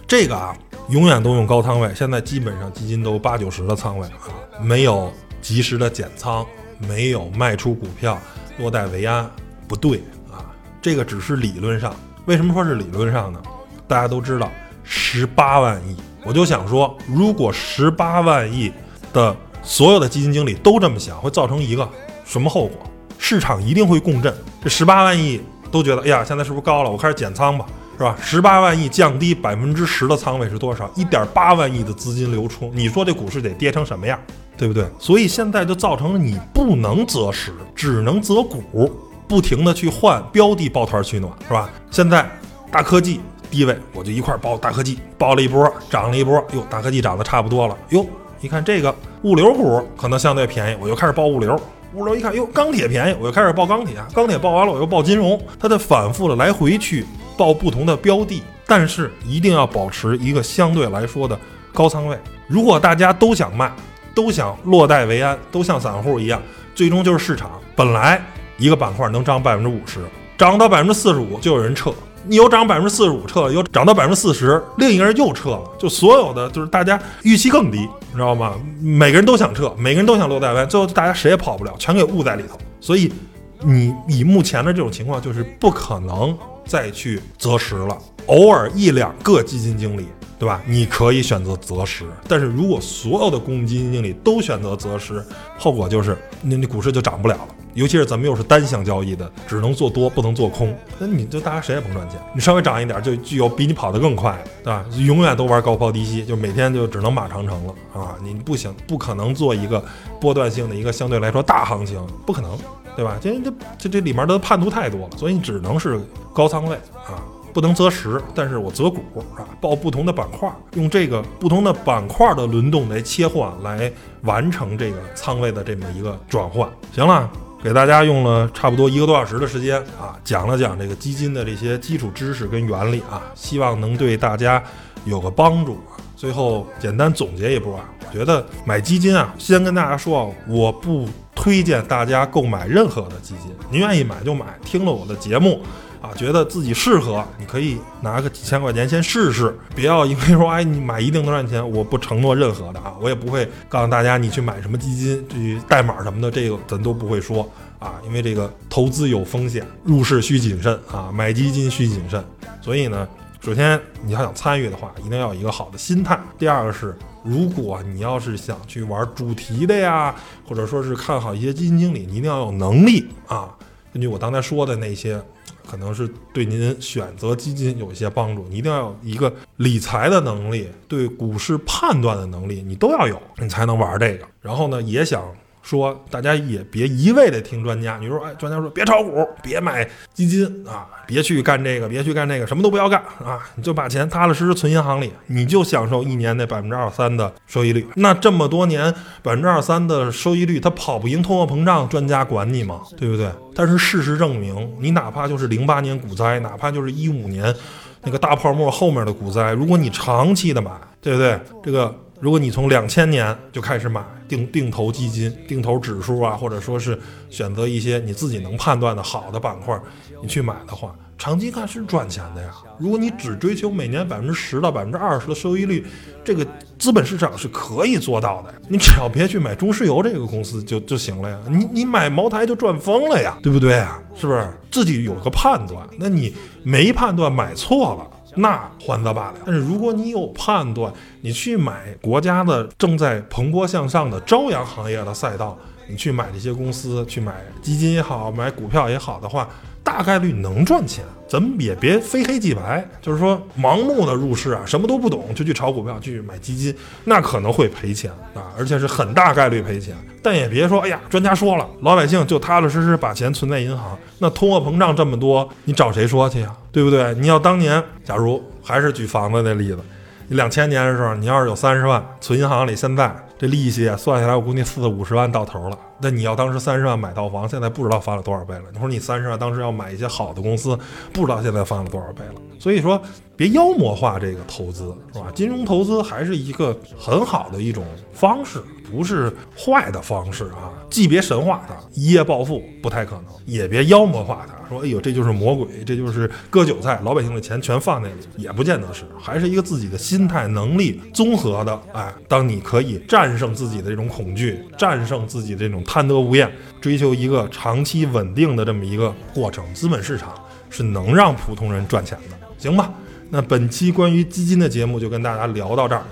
[0.07, 0.57] 这个啊。
[0.91, 4.29] 永远都用高仓位，现在基本上基金都八九十的仓位啊，
[4.61, 6.45] 没有及时的减仓，
[6.87, 8.19] 没有卖出股票
[8.59, 9.27] 落袋为安，
[9.67, 10.45] 不对啊，
[10.83, 11.97] 这个只是理论上。
[12.27, 13.41] 为什么说是理论上呢？
[13.89, 14.51] 大家都知道，
[14.83, 18.71] 十八万亿，我就想说，如果十八万亿
[19.11, 21.89] 的所有的基金经理都这么想，会造成一个
[22.27, 22.79] 什么后果？
[23.17, 25.41] 市场一定会共振，这十八万亿
[25.71, 26.91] 都觉得，哎呀，现在是不是高了？
[26.91, 27.65] 我开始减仓吧。
[27.97, 28.17] 是吧？
[28.21, 30.91] 十八万亿降低百分之十的仓位是多少？
[30.95, 34.19] 一点八万亿的资金流出，你说这股市得跌成什么样？
[34.57, 34.87] 对不对？
[34.99, 38.91] 所以现在就造成了你不能择时，只能择股，
[39.27, 41.69] 不停的去换标的抱团取暖，是吧？
[41.91, 42.29] 现在
[42.71, 43.21] 大科技
[43.51, 48.07] 低位，我就一块儿抱大科技，抱了一波，涨了一波，哟，大科技涨得差不多了，哟，
[48.41, 51.61] 一看这个物流股可能相对便宜，我又开始抱物流。
[51.95, 57.07] 物流一看，哟，钢铁便宜，我又开始报钢铁，钢铁报完了，我又报金融，它在反复的来回去。
[57.37, 61.39] 报不同的标的，但是一定要保持一个相对来说的
[61.73, 62.19] 高仓位。
[62.47, 63.73] 如果大家都想卖，
[64.15, 66.41] 都想落袋为安，都像散户一样，
[66.75, 68.23] 最终就是市场本来
[68.59, 70.01] 一个板块能涨百分之五十，
[70.39, 71.93] 涨到百分之四十五就有人撤。
[72.27, 75.63] 你有涨百分之四十五撤了，有涨到百分之四十，另一个人又撤了。
[75.79, 78.55] 就所有的就是大家预期更低，你知道吗？
[78.81, 82.57] 每个人都想撤，每个人都想落袋为安，最后大家谁也跑不了，全给捂在里头。
[82.81, 83.13] 所以
[83.61, 86.35] 你以目前的这种情况，就是不可能。
[86.67, 90.07] 再去择时了，偶尔一两个基金经理，
[90.45, 90.61] 对吧？
[90.67, 95.25] 你可以选择择时，但是如果所有的公募基金经理都选择择时，
[95.59, 97.49] 后果就是你你股市就涨不了了。
[97.73, 102.21] 尤其是咱们又是单向交易的，只能做多不能做空，那你就大家谁也甭赚钱。
[102.35, 104.85] 你稍微涨一点，就就有比你跑得更快，对吧？
[104.99, 108.15] 永远都玩高抛低吸，就每天就只能马长城了啊！
[108.23, 109.83] 你不行，不可能做一个
[110.21, 112.55] 波段性的一个相对来说大行情，不可能。
[112.95, 113.17] 对吧？
[113.19, 115.99] 这这这这里面的叛徒太多了，所以你只能是
[116.35, 116.77] 高仓位
[117.09, 117.19] 啊，
[117.55, 118.21] 不能择时。
[118.35, 119.01] 但是我择股
[119.35, 123.91] 啊，报不同的板块，用这个不同的板块的轮动来切换，来
[124.23, 126.69] 完成这个仓位的这么一个转换。
[126.93, 127.31] 行了，
[127.63, 134.63] 给大家用了差不多一个多小时的时间啊，讲了讲这个基金的这些基础知识跟原理啊，希望能对大家
[135.07, 135.79] 有个帮助。
[136.17, 141.09] 最后简单总结一波啊，我觉得买基金啊，先跟大家说啊，我不。
[141.37, 144.47] 推荐大家购买任何的基金，您愿意买就买。
[144.65, 145.61] 听了我的节目，
[146.05, 162.23] 啊，觉得自己适合，你可以拿个几千块钱先试试，别要因为说哎你买一定能赚钱，我不承诺任何的啊，我也不会告诉大家你去买什么基金，至于代码什么的，这个咱都不会说啊，因为这个投资有风险，入市需谨慎啊，买基金需谨慎，
[162.61, 163.09] 所以呢。
[163.41, 166.19] 首先，你要想参与的话，一定要有一个好的心态。
[166.39, 170.15] 第二个是，如果你要是想去玩主题的呀，
[170.49, 173.51] 或者说是看好一些基金经理，你一定要有能力啊。
[173.93, 175.21] 根据我刚才说的那些，
[175.69, 178.47] 可能是对您选择基金有一些帮助。
[178.49, 184.27] 你一定要有一个理财的能力，对股市判断的能力，你都要有，你才能玩这个。
[184.41, 185.25] 然后呢，也想。
[185.65, 197.87] 说大家也别一味的听专家，你说哎，专家说别炒股，别买基金啊，别去干这个，别去干那个，什么都不要干啊，你就把钱踏踏实实存银行里，你就享受一年那百分之二三的收益率。
[197.95, 198.93] 那这么多年
[199.23, 202.83] 百分之二三的收益率，它跑不赢通货膨胀，专家管你吗？
[202.99, 203.31] 对不对？
[203.55, 207.55] 但是事实证明，你哪怕就是零八年股灾，哪怕就是一五年
[208.03, 211.41] 那个大泡沫后面的股灾，如果你长期的买，对不对？
[211.63, 212.04] 这个。
[212.21, 216.99] 如果你从两千年就开始买定定投基金、定投指数啊，或者说是
[217.29, 219.79] 选择一些你自己能判断的好的板块，
[220.23, 222.51] 你去买的话，长期看是赚钱的呀。
[222.79, 225.85] 如果你只追求每年百分之十到百分之二十的收益率，
[226.25, 226.47] 这个
[226.79, 228.55] 资本市场是可以做到的。
[228.69, 231.39] 你只要别去买中石油这个公司就就行了呀。
[231.49, 234.01] 你你买茅台就赚疯了呀，对不对啊？
[234.17, 235.87] 是不是自己有个判断？
[235.99, 238.11] 那你没判断买错了。
[238.35, 245.57] 那还则罢了，但是如果你有判断，你去买国家的正在蓬勃向上的朝阳行业的赛道，
[245.89, 249.49] 你去买这些公司，去买基金也好，买股票也好的话，
[249.83, 251.05] 大概率能赚钱。
[251.35, 256.73] 咱们也别非黑即白，就是说盲目的入市啊，什么都不懂就去炒股票，去买基金，
[257.03, 259.97] 那可能会赔钱啊，而且是很大概率赔钱。
[260.23, 263.99] 但也别说，哎呀，专家说了，老百姓就踏踏实实把钱存在银行。
[264.21, 266.55] 那通货膨胀这么多，你找谁说去呀？
[266.71, 267.13] 对不对？
[267.17, 269.81] 你要当年，假如还是举房子那例子，
[270.29, 275.77] 你两千年的时候，你要是有三十万存银行里，现在这利息算下来，我估计四五十万到头了。
[276.05, 278.65] 那你要当时三十万买套房，现在不知道翻了多少倍了。
[278.71, 280.79] 你说你三十万当时要买一些好的公司，
[281.15, 282.35] 不知道现在翻了多少倍了。
[282.59, 283.01] 所以说，
[283.35, 285.33] 别妖魔化这个投资，是吧？
[285.35, 288.63] 金融投资还是一个很好的一种方式。
[288.95, 301.81] 不是坏的方式啊，既别神化它，一夜暴富不太可能，也别妖魔化它，说哎呦这就是魔鬼，这就是割韭菜，老百姓的钱全放那里，也不见得是，还是一个自己的心态能力综合的。
[301.93, 306.49] 哎，当你可以战胜自己的这种恐惧，战胜自己这种贪得无厌，
[306.81, 310.33] 追求一个长期稳定的这么一个过程，资本市场
[310.71, 312.93] 是能让普通人赚钱的，行吧？
[313.31, 316.05] 那本期关于基金的节目就跟大家聊到这儿。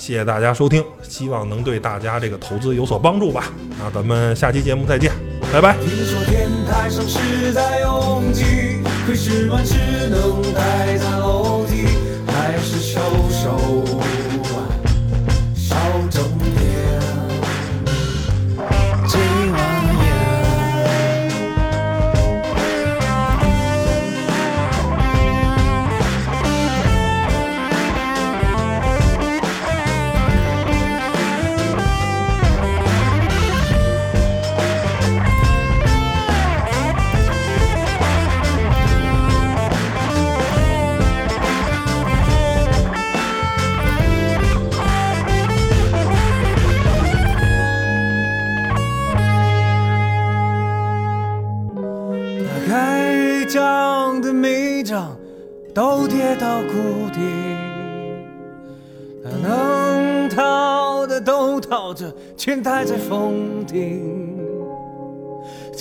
[0.00, 3.52] 谢谢大家收听，希望能对大家这个投资有所帮助吧。
[3.78, 5.12] 那咱们下期节目再见，
[5.52, 5.76] 拜拜。
[5.76, 8.44] 听说天台上是在拥挤，
[9.06, 9.74] 可是万事
[10.08, 11.84] 能待在楼梯，
[12.26, 12.98] 还是收
[13.28, 14.29] 手。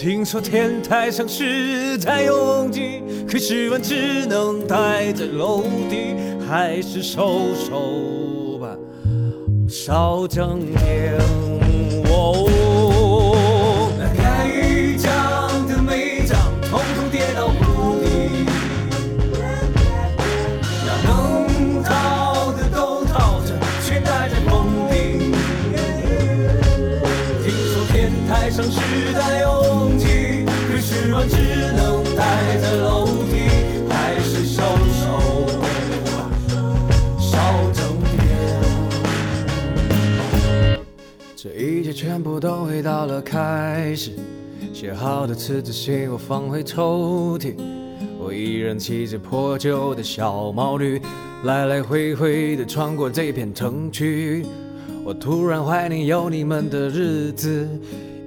[0.10, 6.16] 听说天台上是太拥挤，可是我只能待在楼底，
[6.49, 8.76] 还是收手吧，
[9.68, 11.48] 少争点。
[42.20, 44.11] 全部都回到了开始，
[44.74, 47.55] 写好的辞职信我放回抽屉，
[48.20, 51.01] 我依然骑着破旧的小毛驴，
[51.45, 54.45] 来来回回的穿过这片城区。
[55.05, 57.65] 我突然怀念有你们的日子，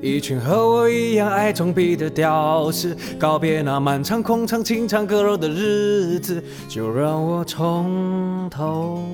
[0.00, 9.04] 一群和我一样爱装逼的屌丝，告别那漫长空场清唱歌肉的日子，就让我从头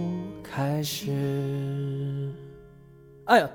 [0.41, 1.11] 开始。
[3.25, 3.51] 哎呀！